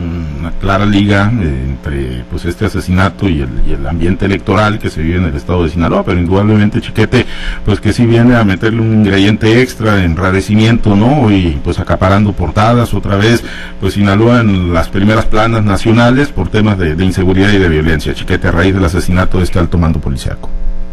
una 0.41 0.51
clara 0.53 0.85
liga 0.85 1.33
eh, 1.41 1.67
entre 1.69 2.25
pues 2.31 2.45
este 2.45 2.67
asesinato 2.67 3.29
y 3.29 3.43
el, 3.43 3.49
y 3.67 3.73
el 3.73 3.87
ambiente 3.87 4.27
electoral 4.27 4.79
que 4.79 4.91
se 4.91 5.03
vive 5.03 5.19
en 5.19 5.25
el 5.25 5.37
estado 5.37 5.65
de 5.65 5.71
Sinaloa, 5.71 6.05
pero 6.05 6.19
indudablemente 6.19 6.81
Chiquete, 6.81 7.27
pues 7.65 7.81
que 7.81 7.93
sí 7.93 8.07
viene 8.07 8.35
a 8.37 8.45
meterle 8.45 8.81
un 8.81 8.93
ingrediente 8.93 9.61
extra, 9.63 10.05
enrarecimiento, 10.05 10.97
¿no? 10.97 11.31
Y 11.31 11.59
pues 11.63 11.79
acaparando 11.79 12.33
portadas 12.33 12.95
otra 12.95 13.17
vez, 13.17 13.43
pues 13.81 13.95
Sinaloa 13.95 14.41
en 14.41 14.73
las 14.73 14.89
primeras 14.89 15.27
planas 15.27 15.65
nacionales 15.65 16.29
por 16.29 16.49
temas 16.49 16.79
de, 16.79 16.95
de 16.95 17.05
inseguridad 17.05 17.53
y 17.53 17.59
de 17.59 17.69
violencia, 17.69 18.15
Chiquete, 18.15 18.49
a 18.49 18.51
raíz 18.51 18.75
del 18.75 18.85
asesinato 18.85 19.39
de 19.39 19.45
este 19.45 19.59
alto 19.59 19.79
mando 19.79 20.01
policiaco. 20.01 20.49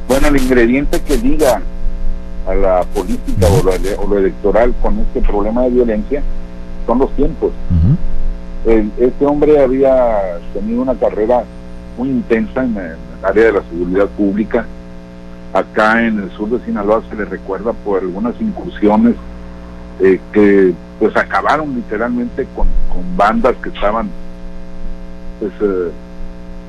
Bueno, 0.07 0.27
el 0.27 0.37
ingrediente 0.37 1.01
que 1.01 1.17
diga 1.17 1.61
a 2.51 2.55
la 2.55 2.83
política 2.83 3.47
o 3.47 4.07
lo, 4.07 4.17
electoral 4.17 4.73
con 4.81 4.99
este 4.99 5.21
problema 5.21 5.63
de 5.63 5.69
violencia 5.69 6.21
son 6.85 6.99
los 6.99 7.11
tiempos. 7.15 7.51
este 8.65 9.25
hombre 9.25 9.59
había 9.61 10.39
tenido 10.53 10.81
una 10.81 10.95
carrera 10.95 11.43
muy 11.97 12.09
intensa 12.09 12.63
en, 12.63 12.77
el 12.77 13.25
área 13.25 13.45
de 13.45 13.51
la 13.53 13.63
seguridad 13.63 14.07
pública. 14.09 14.65
Acá 15.53 16.05
en 16.05 16.19
el 16.19 16.31
sur 16.31 16.49
de 16.49 16.63
Sinaloa 16.65 17.03
se 17.09 17.15
le 17.15 17.25
recuerda 17.25 17.73
por 17.73 17.99
algunas 17.99 18.39
incursiones 18.39 19.15
eh, 19.99 20.19
que 20.31 20.73
pues 20.99 21.15
acabaron 21.15 21.75
literalmente 21.75 22.47
con, 22.55 22.67
bandas 23.17 23.55
que 23.61 23.69
estaban 23.69 24.09
pues 25.39 25.51
eh, 25.61 25.91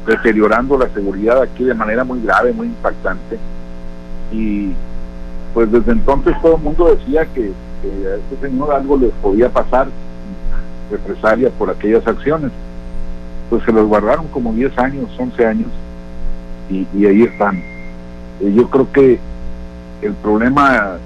deteriorando 0.07 0.77
la 0.77 0.89
seguridad 0.89 1.41
aquí 1.41 1.65
de 1.65 1.75
manera 1.75 2.05
muy 2.05 2.21
grave, 2.23 2.53
muy 2.53 2.67
impactante. 2.67 3.39
Y 4.33 4.73
pues 5.55 5.71
desde 5.71 5.93
entonces 5.93 6.35
todo 6.41 6.57
el 6.57 6.63
mundo 6.63 6.95
decía 6.95 7.27
que, 7.27 7.51
a 7.51 8.15
este 8.17 8.49
señor 8.49 8.73
algo 8.73 8.97
les 8.97 9.11
podía 9.23 9.49
pasar, 9.49 9.89
represalia 10.91 11.51
por 11.51 11.71
aquellas 11.71 12.07
acciones. 12.07 12.51
Pues 13.51 13.63
se 13.65 13.73
los 13.73 13.87
guardaron 13.87 14.29
como 14.29 14.53
10 14.53 14.79
años, 14.79 15.11
11 15.19 15.47
años, 15.47 15.69
y, 16.71 16.87
ahí 17.07 17.23
están. 17.23 17.63
Yo 18.41 18.69
creo 18.71 18.91
que 18.93 19.19
el 20.01 20.15
problema 20.15 20.97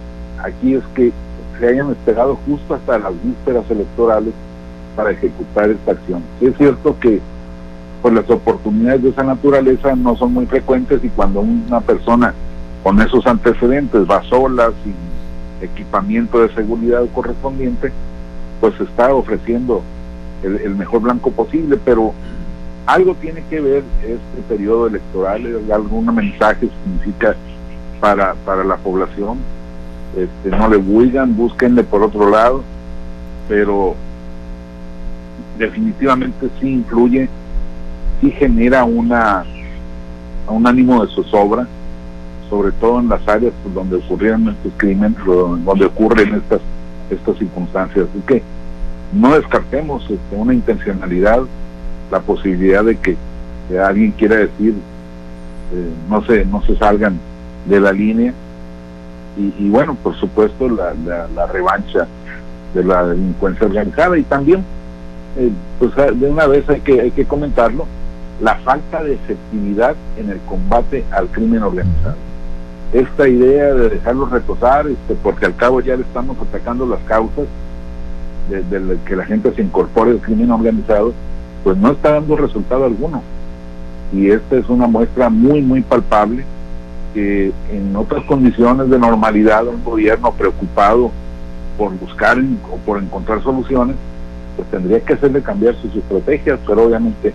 aquí 0.42 0.74
es 0.74 0.84
que 0.94 1.12
se 1.58 1.68
hayan 1.68 1.90
esperado 1.90 2.38
justo 2.46 2.74
hasta 2.74 2.98
las 2.98 3.12
vísperas 3.22 3.64
electorales 3.70 4.32
para 4.94 5.10
ejecutar 5.10 5.70
esta 5.70 5.92
acción. 5.92 6.22
es 6.40 6.56
cierto 6.56 6.96
que 7.00 7.20
pues 8.00 8.14
las 8.14 8.28
oportunidades 8.30 9.02
de 9.02 9.08
esa 9.10 9.24
naturaleza 9.24 9.94
no 9.96 10.16
son 10.16 10.32
muy 10.32 10.46
frecuentes 10.46 11.02
y 11.02 11.08
cuando 11.08 11.40
una 11.40 11.80
persona 11.80 12.32
con 12.82 13.00
esos 13.00 13.26
antecedentes 13.26 14.08
va 14.08 14.22
sola, 14.24 14.70
sin 14.84 14.94
equipamiento 15.60 16.40
de 16.40 16.54
seguridad 16.54 17.02
correspondiente, 17.14 17.92
pues 18.60 18.78
está 18.80 19.14
ofreciendo 19.14 19.82
el, 20.42 20.76
mejor 20.76 21.02
blanco 21.02 21.30
posible, 21.30 21.78
pero 21.84 22.12
algo 22.86 23.14
tiene 23.14 23.42
que 23.50 23.60
ver 23.60 23.82
este 24.02 24.42
periodo 24.48 24.86
electoral, 24.86 25.60
algún 25.72 26.14
mensaje 26.14 26.68
significa 26.84 27.34
para, 28.00 28.34
para 28.44 28.64
la 28.64 28.76
población. 28.76 29.38
Este, 30.16 30.56
no 30.56 30.68
le 30.68 30.76
huigan, 30.76 31.36
búsquenle 31.36 31.82
por 31.82 32.02
otro 32.02 32.30
lado, 32.30 32.62
pero 33.48 33.94
definitivamente 35.58 36.48
sí 36.60 36.68
influye, 36.68 37.28
sí 38.20 38.30
genera 38.30 38.84
una 38.84 39.44
un 40.48 40.66
ánimo 40.66 41.04
de 41.04 41.12
zozobra, 41.12 41.66
sobre 42.48 42.72
todo 42.72 43.00
en 43.00 43.08
las 43.08 43.26
áreas 43.28 43.52
donde 43.74 43.96
ocurrieron 43.96 44.48
estos 44.48 44.72
crímenes, 44.76 45.18
donde 45.24 45.86
ocurren 45.86 46.34
estas 46.34 46.60
estas 47.10 47.36
circunstancias. 47.38 48.06
Así 48.10 48.20
que 48.26 48.42
no 49.12 49.34
descartemos 49.34 50.02
este, 50.02 50.36
una 50.36 50.54
intencionalidad, 50.54 51.42
la 52.10 52.20
posibilidad 52.20 52.84
de 52.84 52.96
que, 52.96 53.16
alguien 53.84 54.12
quiera 54.12 54.36
decir 54.36 54.74
eh, 55.74 55.90
no 56.08 56.24
se 56.24 56.44
no 56.44 56.62
se 56.62 56.76
salgan 56.76 57.18
de 57.66 57.80
la 57.80 57.92
línea. 57.92 58.32
Y, 59.36 59.68
bueno 59.68 59.94
por 60.02 60.14
supuesto 60.16 60.66
la, 60.66 60.94
la, 61.34 61.46
revancha 61.46 62.06
de 62.74 62.84
la 62.84 63.06
delincuencia 63.06 63.66
organizada. 63.66 64.16
Y 64.16 64.22
también 64.22 64.62
eh, 65.36 65.50
pues 65.78 65.92
de 65.96 66.30
una 66.30 66.46
vez 66.46 66.68
hay 66.70 66.80
que 66.80 67.00
hay 67.00 67.10
que 67.10 67.26
comentarlo 67.26 67.86
la 68.40 68.54
falta 68.56 69.02
de 69.02 69.14
efectividad 69.14 69.94
en 70.16 70.30
el 70.30 70.38
combate 70.40 71.04
al 71.10 71.26
crimen 71.28 71.62
organizado 71.62 72.16
esta 72.92 73.28
idea 73.28 73.74
de 73.74 73.90
dejarlos 73.90 74.30
reposar 74.30 74.86
este, 74.86 75.14
porque 75.22 75.46
al 75.46 75.56
cabo 75.56 75.80
ya 75.80 75.96
le 75.96 76.02
estamos 76.02 76.36
atacando 76.40 76.86
las 76.86 77.00
causas 77.00 77.46
de, 78.48 78.62
de 78.62 78.98
que 79.04 79.16
la 79.16 79.24
gente 79.24 79.52
se 79.54 79.62
incorpore 79.62 80.12
al 80.12 80.20
crimen 80.20 80.50
organizado 80.50 81.12
pues 81.64 81.76
no 81.76 81.90
está 81.90 82.12
dando 82.12 82.36
resultado 82.36 82.84
alguno. 82.84 83.22
Y 84.12 84.30
esta 84.30 84.56
es 84.56 84.68
una 84.68 84.86
muestra 84.86 85.28
muy 85.28 85.60
muy 85.62 85.80
palpable 85.80 86.44
que 87.12 87.52
en 87.72 87.96
otras 87.96 88.24
condiciones 88.24 88.88
de 88.88 88.98
normalidad 88.98 89.66
un 89.66 89.82
gobierno 89.82 90.30
preocupado 90.32 91.10
por 91.76 91.92
buscar 91.98 92.38
o 92.70 92.76
por 92.84 93.02
encontrar 93.02 93.42
soluciones, 93.42 93.96
pues 94.54 94.68
tendría 94.68 95.00
que 95.00 95.14
hacerle 95.14 95.42
cambiar 95.42 95.74
sus 95.76 95.94
estrategias, 95.94 96.58
pero 96.66 96.84
obviamente 96.84 97.32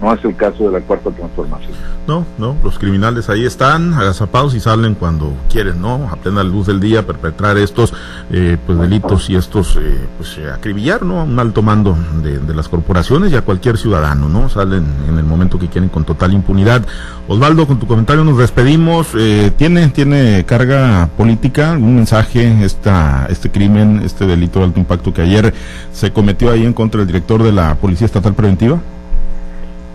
no 0.00 0.12
es 0.12 0.24
el 0.24 0.36
caso 0.36 0.64
de 0.64 0.78
la 0.78 0.80
cuarta 0.80 1.10
transformación. 1.10 1.72
No, 2.06 2.26
no, 2.36 2.54
los 2.62 2.78
criminales 2.78 3.30
ahí 3.30 3.46
están, 3.46 3.94
agazapados 3.94 4.54
y 4.54 4.60
salen 4.60 4.94
cuando 4.94 5.32
quieren, 5.50 5.80
¿no? 5.80 6.08
A 6.10 6.16
plena 6.16 6.44
luz 6.44 6.66
del 6.66 6.78
día, 6.78 7.06
perpetrar 7.06 7.56
estos 7.56 7.94
eh, 8.30 8.58
pues 8.66 8.78
delitos 8.78 9.30
y 9.30 9.36
estos, 9.36 9.76
eh, 9.76 10.06
pues 10.18 10.36
eh, 10.36 10.50
acribillar, 10.50 11.02
¿no? 11.02 11.24
Un 11.24 11.38
alto 11.38 11.62
mando 11.62 11.96
de, 12.22 12.38
de, 12.38 12.54
las 12.54 12.68
corporaciones 12.68 13.32
y 13.32 13.36
a 13.36 13.42
cualquier 13.42 13.78
ciudadano, 13.78 14.28
¿no? 14.28 14.50
Salen 14.50 14.84
en 15.08 15.16
el 15.16 15.24
momento 15.24 15.58
que 15.58 15.68
quieren 15.68 15.88
con 15.88 16.04
total 16.04 16.34
impunidad. 16.34 16.84
Osvaldo, 17.26 17.66
con 17.66 17.78
tu 17.78 17.86
comentario 17.86 18.22
nos 18.22 18.36
despedimos. 18.36 19.14
¿tiene, 19.56 19.88
¿Tiene 19.88 20.44
carga 20.44 21.08
política? 21.16 21.72
¿Un 21.72 21.96
mensaje 21.96 22.64
esta, 22.64 23.26
este 23.30 23.50
crimen, 23.50 24.02
este 24.04 24.26
delito 24.26 24.58
de 24.58 24.66
alto 24.66 24.78
impacto 24.78 25.14
que 25.14 25.22
ayer 25.22 25.54
se 25.90 26.12
cometió 26.12 26.50
ahí 26.50 26.66
en 26.66 26.74
contra 26.74 26.98
del 26.98 27.06
director 27.06 27.42
de 27.42 27.52
la 27.52 27.76
Policía 27.76 28.04
Estatal 28.04 28.34
Preventiva? 28.34 28.78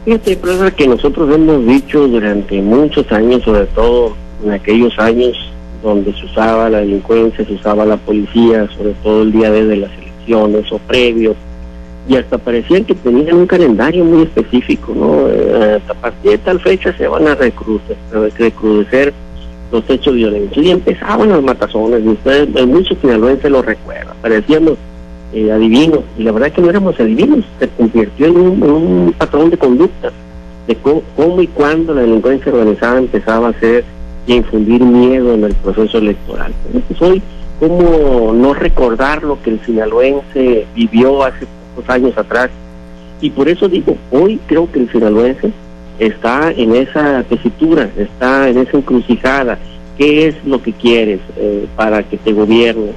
Fíjate, 0.05 0.38
profesor, 0.38 0.73
que 0.73 0.88
nosotros 0.88 1.33
hemos 1.33 1.65
dicho 1.65 2.07
durante 2.07 2.62
muchos 2.62 3.12
años, 3.12 3.43
sobre 3.43 3.65
todo 3.65 4.15
en 4.43 4.51
aquellos 4.51 4.97
años 4.97 5.38
donde 5.83 6.13
se 6.13 6.25
usaba 6.25 6.69
la 6.69 6.79
delincuencia, 6.79 7.45
se 7.45 7.53
usaba 7.53 7.85
la 7.85 7.97
policía, 7.97 8.67
sobre 8.77 8.93
todo 9.03 9.23
el 9.23 9.31
día 9.31 9.51
de 9.51 9.75
las 9.77 9.91
elecciones 9.91 10.71
o 10.71 10.77
previos, 10.79 11.35
y 12.07 12.15
hasta 12.15 12.38
parecían 12.38 12.85
que 12.85 12.95
tenían 12.95 13.35
un 13.35 13.47
calendario 13.47 14.03
muy 14.03 14.23
específico, 14.23 14.93
¿no? 14.95 15.29
Eh, 15.29 15.79
a 15.88 15.93
partir 15.93 16.31
de 16.31 16.38
tal 16.39 16.59
fecha 16.59 16.95
se 16.97 17.07
van 17.07 17.27
a 17.27 17.35
recrudecer, 17.35 19.13
los 19.71 19.88
hechos 19.88 20.15
violentos. 20.15 20.57
Y 20.57 20.71
empezaban 20.71 21.29
las 21.29 21.43
matazones, 21.43 22.03
y 22.03 22.07
ustedes, 22.07 22.65
muchos 22.65 22.97
finalmente 22.99 23.49
lo 23.49 23.62
recuerdan, 23.62 24.15
parecíamos 24.21 24.77
eh, 25.33 25.51
adivinos, 25.51 26.01
y 26.17 26.23
la 26.23 26.31
verdad 26.31 26.51
que 26.51 26.61
no 26.61 26.69
éramos 26.69 26.99
adivinos, 26.99 27.45
se 27.59 27.67
convirtió 27.67 28.27
en 28.27 28.37
un, 28.37 29.13
patrón 29.17 29.49
de 29.49 29.57
conducta 29.57 30.11
de 30.67 30.75
cómo, 30.75 31.41
y 31.41 31.47
cuándo 31.47 31.93
la 31.93 32.01
delincuencia 32.01 32.51
organizada 32.51 32.99
empezaba 32.99 33.47
a 33.47 33.51
hacer 33.51 33.83
y 34.25 34.33
a 34.33 34.35
infundir 34.37 34.83
miedo 34.83 35.33
en 35.33 35.43
el 35.43 35.53
proceso 35.55 35.97
electoral. 35.97 36.53
Entonces 36.73 37.01
hoy, 37.01 37.21
¿cómo 37.59 38.33
no 38.33 38.53
recordar 38.53 39.23
lo 39.23 39.41
que 39.41 39.51
el 39.51 39.59
sinaloense 39.65 40.65
vivió 40.75 41.23
hace 41.23 41.45
pocos 41.75 41.89
años 41.89 42.17
atrás? 42.17 42.49
Y 43.21 43.29
por 43.31 43.49
eso 43.49 43.67
digo, 43.67 43.97
hoy 44.11 44.39
creo 44.47 44.71
que 44.71 44.79
el 44.79 44.91
sinaloense 44.91 45.51
está 45.99 46.51
en 46.51 46.75
esa 46.75 47.23
tesitura, 47.23 47.89
está 47.97 48.49
en 48.49 48.59
esa 48.59 48.77
encrucijada. 48.77 49.59
¿Qué 49.97 50.27
es 50.27 50.35
lo 50.45 50.61
que 50.61 50.71
quieres 50.71 51.19
eh, 51.37 51.67
para 51.75 52.03
que 52.03 52.17
te 52.17 52.31
gobierne? 52.31 52.93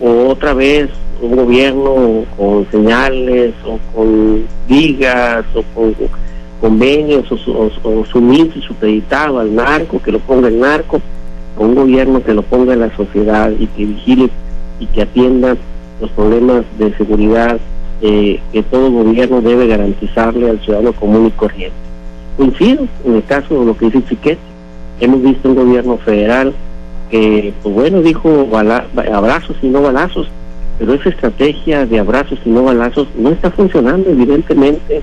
O 0.00 0.28
otra 0.28 0.54
vez 0.54 0.88
un 1.20 1.36
gobierno 1.36 2.24
con 2.36 2.66
señales 2.70 3.54
o 3.66 3.78
con 3.94 4.44
digas 4.68 5.44
o 5.54 5.62
con 5.74 5.94
convenios 6.60 7.30
o, 7.30 7.70
o, 7.84 8.04
sumirse 8.06 8.60
supeditado 8.60 9.38
al 9.38 9.54
narco, 9.54 10.00
que 10.02 10.12
lo 10.12 10.18
ponga 10.18 10.48
el 10.48 10.58
narco, 10.58 11.00
o 11.56 11.64
un 11.64 11.74
gobierno 11.74 12.22
que 12.22 12.34
lo 12.34 12.42
ponga 12.42 12.74
en 12.74 12.80
la 12.80 12.96
sociedad 12.96 13.50
y 13.58 13.66
que 13.68 13.86
vigile 13.86 14.30
y 14.80 14.86
que 14.86 15.02
atienda 15.02 15.56
los 16.00 16.10
problemas 16.10 16.64
de 16.78 16.96
seguridad 16.96 17.58
eh, 18.00 18.40
que 18.52 18.62
todo 18.62 18.92
gobierno 18.92 19.40
debe 19.40 19.66
garantizarle 19.66 20.48
al 20.48 20.60
ciudadano 20.60 20.92
común 20.92 21.26
y 21.26 21.30
corriente. 21.32 21.76
Coincido 22.36 22.86
en 23.04 23.16
el 23.16 23.24
caso 23.24 23.58
de 23.58 23.66
lo 23.66 23.76
que 23.76 23.86
dice 23.86 24.04
Chiquete. 24.08 24.38
Hemos 25.00 25.22
visto 25.22 25.48
un 25.48 25.56
gobierno 25.56 25.96
federal 25.98 26.52
que, 27.10 27.52
pues 27.62 27.74
bueno, 27.74 28.00
dijo 28.00 28.48
abrazos 28.52 29.56
y 29.62 29.68
no 29.68 29.82
balazos, 29.82 30.28
pero 30.78 30.94
esa 30.94 31.08
estrategia 31.08 31.86
de 31.86 31.98
abrazos 31.98 32.38
y 32.44 32.50
no 32.50 32.62
balazos 32.64 33.08
no 33.16 33.30
está 33.30 33.50
funcionando 33.50 34.10
evidentemente 34.10 35.02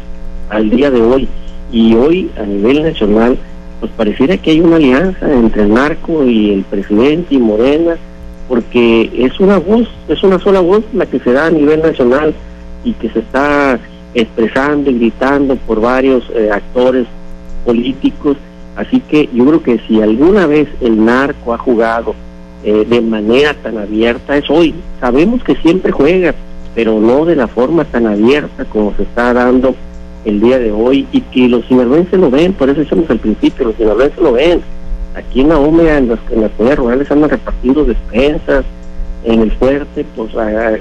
al 0.50 0.70
día 0.70 0.90
de 0.90 1.02
hoy. 1.02 1.28
Y 1.72 1.96
hoy 1.96 2.30
a 2.38 2.44
nivel 2.44 2.84
nacional, 2.84 3.38
pues 3.80 3.92
pareciera 3.98 4.38
que 4.38 4.52
hay 4.52 4.62
una 4.62 4.78
alianza 4.78 5.32
entre 5.32 5.64
el 5.64 5.74
narco 5.74 6.24
y 6.24 6.54
el 6.54 6.64
presidente 6.64 7.36
y 7.36 7.40
Morena, 7.40 7.98
porque 8.48 9.12
es 9.18 9.40
una 9.40 9.58
voz, 9.58 9.90
es 10.08 10.24
una 10.24 10.40
sola 10.40 10.62
voz 10.62 10.84
la 10.94 11.06
que 11.06 11.20
se 11.20 11.34
da 11.34 11.48
a 11.48 11.52
nivel 11.52 11.82
nacional 11.82 12.34
y 12.84 12.94
que 12.94 13.10
se 13.10 13.20
está 13.20 13.80
expresando 14.14 14.90
y 14.92 14.94
gritando 14.94 15.56
por 15.58 15.82
varios 15.82 16.24
eh, 16.34 16.50
actores 16.52 17.06
políticos. 17.66 18.38
Así 18.78 19.02
que 19.02 19.30
yo 19.34 19.46
creo 19.46 19.64
que 19.64 19.80
si 19.88 20.02
alguna 20.02 20.46
vez 20.46 20.70
el 20.80 21.04
narco 21.04 21.54
ha 21.54 21.58
jugado 21.58 22.16
eh, 22.66 22.86
de 22.90 23.00
manera 23.00 23.54
tan 23.54 23.78
abierta 23.78 24.36
es 24.36 24.50
hoy. 24.50 24.74
Sabemos 25.00 25.44
que 25.44 25.56
siempre 25.58 25.92
juega, 25.92 26.34
pero 26.74 27.00
no 27.00 27.24
de 27.24 27.36
la 27.36 27.48
forma 27.48 27.86
tan 27.86 28.08
abierta 28.08 28.66
como 28.66 28.94
se 28.96 29.04
está 29.04 29.34
dando 29.34 29.76
el 30.26 30.42
día 30.42 30.58
de 30.58 30.72
hoy 30.72 31.08
y 31.12 31.22
que 31.22 31.48
los 31.48 31.64
sinaloenses 31.68 32.20
lo 32.20 32.32
ven, 32.32 32.54
por 32.54 32.70
eso 32.70 32.80
decimos 32.80 33.08
al 33.12 33.20
principio, 33.20 33.68
los 33.68 33.76
sinaloenses 33.76 34.20
lo 34.20 34.34
ven. 34.34 34.62
Aquí 35.14 35.42
en 35.42 35.50
la 35.50 35.60
húmeda, 35.60 36.00
en 36.00 36.10
las, 36.10 36.20
en 36.32 36.42
las 36.42 36.52
comunidades 36.52 36.80
rurales 36.80 37.12
andan 37.12 37.30
repartiendo 37.30 37.86
despensas, 37.86 38.66
en 39.26 39.42
el 39.42 39.52
fuerte, 39.52 40.06
pues 40.16 40.32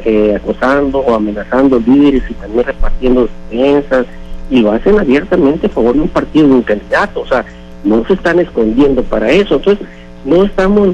eh, 0.05 0.35
acosando 0.37 0.99
o 0.99 1.14
amenazando 1.14 1.81
líderes 1.81 2.23
y 2.31 2.35
también 2.35 2.64
repartiendo 2.64 3.29
despensas, 3.51 4.07
y 4.51 4.61
lo 4.61 4.73
hacen 4.73 4.99
abiertamente 4.99 5.66
a 5.66 5.70
favor 5.70 5.94
de 5.94 6.01
un 6.01 6.09
partido, 6.09 6.49
de 6.49 6.55
un 6.55 6.62
candidato, 6.62 7.20
o 7.20 7.27
sea, 7.27 7.44
no 7.85 8.05
se 8.07 8.14
están 8.14 8.38
escondiendo 8.40 9.03
para 9.03 9.31
eso. 9.31 9.57
Entonces, 9.57 9.87
no 10.25 10.45
estamos 10.45 10.89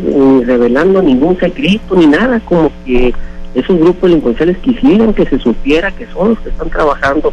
revelando 0.44 1.02
ningún 1.02 1.38
secreto 1.38 1.94
ni 1.96 2.06
nada, 2.06 2.40
como 2.40 2.70
que 2.84 3.14
esos 3.54 3.78
grupos 3.78 4.02
delincuenciales 4.02 4.58
quisieran 4.58 5.12
que 5.12 5.26
se 5.26 5.38
supiera 5.38 5.90
que 5.90 6.06
son 6.06 6.30
los 6.30 6.38
que 6.40 6.50
están 6.50 6.70
trabajando 6.70 7.32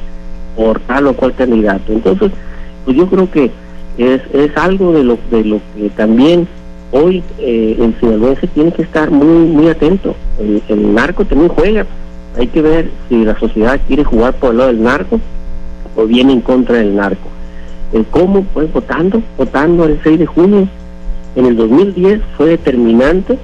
por 0.56 0.80
tal 0.82 1.08
o 1.08 1.14
cual 1.14 1.34
candidato. 1.34 1.92
Entonces, 1.94 2.32
pues 2.86 2.98
yo 2.98 3.08
creo 3.08 3.30
que 3.30 3.52
es, 3.98 4.22
es 4.34 4.56
algo 4.58 4.94
de 4.94 5.04
lo, 5.04 5.18
de 5.32 5.44
lo 5.44 5.60
que 5.76 5.90
también 5.90 6.48
hoy 6.92 7.24
eh, 7.40 7.78
el 7.80 7.96
sinaloense 8.00 8.48
tiene 8.48 8.72
que 8.72 8.82
estar 8.82 9.12
muy 9.12 9.48
muy 9.48 9.70
atento. 9.70 10.16
El, 10.40 10.62
el, 10.68 10.94
narco 10.94 11.26
también 11.26 11.50
juega. 11.50 11.86
Hay 12.38 12.48
que 12.48 12.62
ver 12.62 12.90
si 13.10 13.24
la 13.24 13.38
sociedad 13.40 13.80
quiere 13.88 14.04
jugar 14.04 14.36
por 14.36 14.52
el 14.52 14.58
lado 14.58 14.72
del 14.72 14.84
narco 14.84 15.20
o 15.96 16.06
viene 16.06 16.34
en 16.34 16.42
contra 16.42 16.78
del 16.78 16.96
narco. 16.96 17.30
El 17.94 18.06
cómo, 18.06 18.44
pues 18.54 18.72
votando, 18.72 19.22
votando 19.38 19.86
el 19.86 20.00
6 20.04 20.20
de 20.20 20.26
junio. 20.26 20.68
En 21.38 21.46
el 21.46 21.56
2010 21.56 22.20
fue 22.36 22.48
determinante 22.48 23.38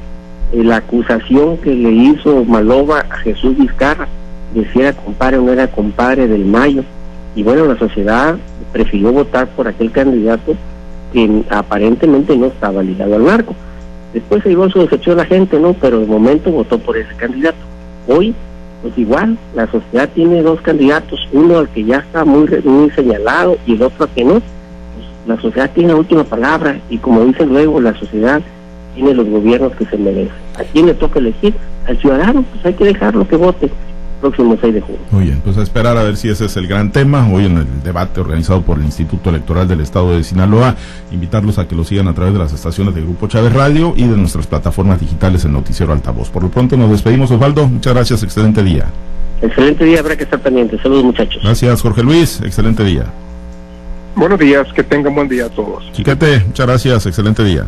eh, 0.51 0.63
la 0.63 0.77
acusación 0.77 1.58
que 1.58 1.75
le 1.75 1.91
hizo 1.91 2.43
Maloba 2.43 3.06
a 3.08 3.17
Jesús 3.17 3.56
Vizcarra, 3.56 4.08
de 4.56 4.67
si 4.71 4.79
era 4.79 4.93
compadre 4.93 5.38
o 5.38 5.43
no 5.43 5.53
era 5.53 5.67
compadre 5.67 6.27
del 6.27 6.43
Mayo. 6.43 6.84
Y 7.36 7.43
bueno, 7.43 7.65
la 7.65 7.77
sociedad 7.77 8.36
prefirió 8.71 9.12
votar 9.12 9.47
por 9.49 9.67
aquel 9.67 9.91
candidato 9.91 10.56
que 11.13 11.43
aparentemente 11.51 12.36
no 12.36 12.47
estaba 12.47 12.82
ligado 12.82 13.13
al 13.13 13.25
narco. 13.25 13.53
Después 14.12 14.41
se 14.41 14.49
llevó 14.49 14.67
su 14.71 14.79
decepción 14.79 15.17
la 15.17 15.25
gente, 15.25 15.60
¿no? 15.60 15.73
Pero 15.73 15.99
de 15.99 16.08
momento 16.08 16.49
votó 16.49 16.79
por 16.79 16.97
ese 16.97 17.13
candidato. 17.15 17.60
Hoy, 18.08 18.34
pues 18.82 18.97
igual, 18.97 19.38
la 19.53 19.67
sociedad 19.67 20.10
tiene 20.10 20.41
dos 20.41 20.60
candidatos, 20.62 21.19
uno 21.32 21.60
al 21.60 21.69
que 21.69 21.84
ya 21.84 21.97
está 21.97 22.25
muy, 22.25 22.47
muy 22.63 22.89
señalado 22.89 23.56
y 23.67 23.75
el 23.75 23.84
otro 23.84 24.06
al 24.06 24.10
que 24.10 24.23
no. 24.23 24.41
La 25.27 25.39
sociedad 25.39 25.71
tiene 25.73 25.89
la 25.89 25.95
última 25.95 26.23
palabra 26.23 26.79
y 26.89 26.97
como 26.97 27.23
dicen 27.25 27.49
luego, 27.49 27.79
la 27.79 27.93
sociedad 27.97 28.41
tiene 28.95 29.13
los 29.13 29.27
gobiernos 29.27 29.73
que 29.75 29.86
se 29.86 29.97
merecen. 29.97 30.33
¿A 30.55 30.63
quién 30.63 30.86
le 30.86 30.93
toca 30.93 31.19
elegir? 31.19 31.53
Al 31.88 31.97
ciudadano, 31.97 32.43
pues 32.43 32.65
hay 32.65 32.73
que 32.73 32.86
dejarlo 32.86 33.27
que 33.27 33.36
vote 33.36 33.69
próximo 34.23 34.57
6 34.59 34.73
de 34.73 34.81
junio. 34.81 35.01
Muy 35.12 35.25
bien, 35.25 35.41
pues 35.43 35.57
a 35.57 35.63
esperar 35.63 35.97
a 35.97 36.03
ver 36.03 36.15
si 36.15 36.29
ese 36.29 36.45
es 36.45 36.55
el 36.55 36.67
gran 36.67 36.91
tema. 36.91 37.27
Hoy 37.29 37.45
en 37.45 37.57
el 37.57 37.83
debate 37.83 38.21
organizado 38.21 38.62
por 38.62 38.77
el 38.77 38.86
Instituto 38.86 39.29
Electoral 39.29 39.67
del 39.67 39.81
Estado 39.81 40.15
de 40.15 40.23
Sinaloa, 40.23 40.75
invitarlos 41.12 41.59
a 41.59 41.67
que 41.67 41.75
lo 41.75 41.83
sigan 41.83 42.07
a 42.07 42.13
través 42.13 42.33
de 42.33 42.39
las 42.39 42.53
estaciones 42.53 42.95
de 42.95 43.01
Grupo 43.01 43.27
Chávez 43.27 43.51
Radio 43.51 43.93
y 43.97 44.07
de 44.07 44.15
nuestras 44.15 44.47
plataformas 44.47 45.01
digitales 45.01 45.43
en 45.43 45.51
Noticiero 45.51 45.91
Altavoz. 45.91 46.29
Por 46.29 46.43
lo 46.43 46.49
pronto 46.49 46.77
nos 46.77 46.89
despedimos, 46.89 47.31
Osvaldo. 47.31 47.67
Muchas 47.67 47.93
gracias, 47.93 48.23
excelente 48.23 48.63
día. 48.63 48.86
Excelente 49.41 49.83
día, 49.83 49.99
habrá 49.99 50.15
que 50.15 50.23
estar 50.23 50.39
pendiente. 50.39 50.81
Saludos, 50.81 51.03
muchachos. 51.03 51.43
Gracias, 51.43 51.81
Jorge 51.81 52.01
Luis. 52.01 52.39
Excelente 52.41 52.86
día. 52.86 53.05
Buenos 54.15 54.39
días, 54.39 54.67
que 54.73 54.84
tengan 54.84 55.15
buen 55.15 55.28
día 55.28 55.45
a 55.45 55.49
todos. 55.49 55.91
Chiquete, 55.91 56.43
muchas 56.45 56.67
gracias, 56.67 57.06
excelente 57.06 57.43
día. 57.43 57.65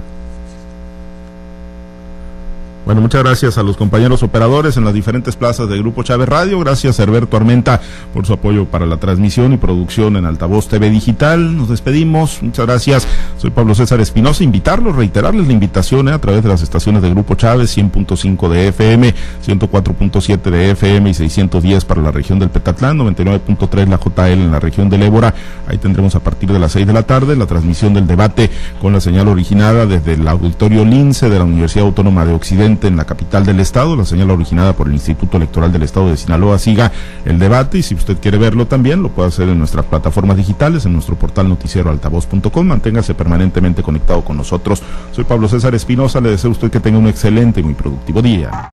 Bueno, 2.86 3.02
muchas 3.02 3.24
gracias 3.24 3.58
a 3.58 3.64
los 3.64 3.78
compañeros 3.78 4.22
operadores 4.22 4.78
en 4.78 4.86
las 4.86 4.94
diferentes 4.94 5.36
plazas 5.36 5.68
del 5.68 5.80
Grupo 5.80 6.04
Chávez 6.04 6.30
Radio. 6.30 6.60
Gracias 6.60 7.00
Herberto 7.00 7.36
Armenta 7.36 7.82
por 8.14 8.28
su 8.28 8.34
apoyo 8.34 8.66
para 8.66 8.86
la 8.86 8.98
transmisión 8.98 9.54
y 9.54 9.58
producción 9.58 10.18
en 10.18 10.26
Altavoz 10.26 10.68
TV 10.68 10.92
Digital. 10.92 11.58
Nos 11.58 11.70
despedimos. 11.70 12.44
Muchas 12.44 12.68
gracias. 12.68 13.08
Soy 13.40 13.50
Pablo 13.50 13.74
César 13.74 14.02
Espinosa. 14.02 14.44
Invitarlos, 14.44 14.96
reiterarles 14.96 15.48
la 15.48 15.54
invitación 15.54 16.10
eh, 16.10 16.12
a 16.12 16.22
través 16.22 16.44
de 16.44 16.50
las 16.50 16.62
estaciones 16.62 17.02
del 17.02 17.16
Grupo 17.16 17.34
Chávez, 17.34 17.76
100.5 17.76 18.50
de 18.50 18.68
FM, 18.68 19.16
104.7 19.44 20.52
de 20.52 20.72
FM 20.72 21.10
y 21.10 21.14
610 21.16 21.86
para 21.86 22.04
la 22.04 22.12
región 22.12 22.38
del 22.38 22.52
Petatlán, 22.52 23.00
99.3 23.00 23.88
la 23.88 23.98
JL 23.98 24.44
en 24.44 24.52
la 24.52 24.60
región 24.60 24.92
del 24.92 25.02
Ébora. 25.02 25.34
Ahí 25.68 25.80
tendremos 25.80 26.14
a 26.14 26.20
partir 26.20 26.52
de 26.52 26.60
las 26.60 26.74
6 26.74 26.86
de 26.86 26.94
la 26.94 27.02
tarde 27.02 27.36
la 27.36 27.48
transmisión 27.48 27.96
del 27.96 28.06
debate 28.06 28.52
con 28.80 28.94
la 28.94 29.02
señal 29.02 29.28
originada 29.28 29.88
desde 29.88 30.14
el 30.14 30.28
auditorio 30.28 30.86
Lince 30.86 31.30
de 31.30 31.40
la 31.40 31.46
Universidad 31.46 31.88
Autónoma 31.88 32.26
de 32.26 32.34
Occidente 32.34 32.75
en 32.84 32.98
la 32.98 33.06
capital 33.06 33.46
del 33.46 33.60
estado, 33.60 33.96
la 33.96 34.06
señal 34.06 34.32
originada 34.32 34.74
por 34.74 34.88
el 34.88 34.94
Instituto 34.94 35.38
Electoral 35.38 35.72
del 35.72 35.84
Estado 35.84 36.10
de 36.10 36.18
Sinaloa 36.18 36.60
siga 36.60 36.92
el 37.26 37.40
debate 37.40 37.78
y 37.78 37.84
si 37.84 37.96
usted 37.96 38.18
quiere 38.18 38.38
verlo 38.38 38.68
también 38.68 39.02
lo 39.02 39.10
puede 39.10 39.30
hacer 39.30 39.50
en 39.50 39.60
nuestras 39.60 39.86
plataformas 39.86 40.38
digitales, 40.38 40.86
en 40.86 40.94
nuestro 40.94 41.16
portal 41.16 41.50
noticieroaltavoz.com. 41.50 42.68
Manténgase 42.68 43.14
permanentemente 43.14 43.84
conectado 43.84 44.24
con 44.24 44.38
nosotros. 44.38 44.84
Soy 45.12 45.24
Pablo 45.24 45.48
César 45.48 45.74
Espinosa, 45.76 46.22
le 46.22 46.32
deseo 46.32 46.50
a 46.50 46.54
usted 46.54 46.72
que 46.72 46.80
tenga 46.80 47.00
un 47.00 47.08
excelente 47.08 47.62
y 47.62 47.64
muy 47.64 47.74
productivo 47.74 48.22
día. 48.22 48.64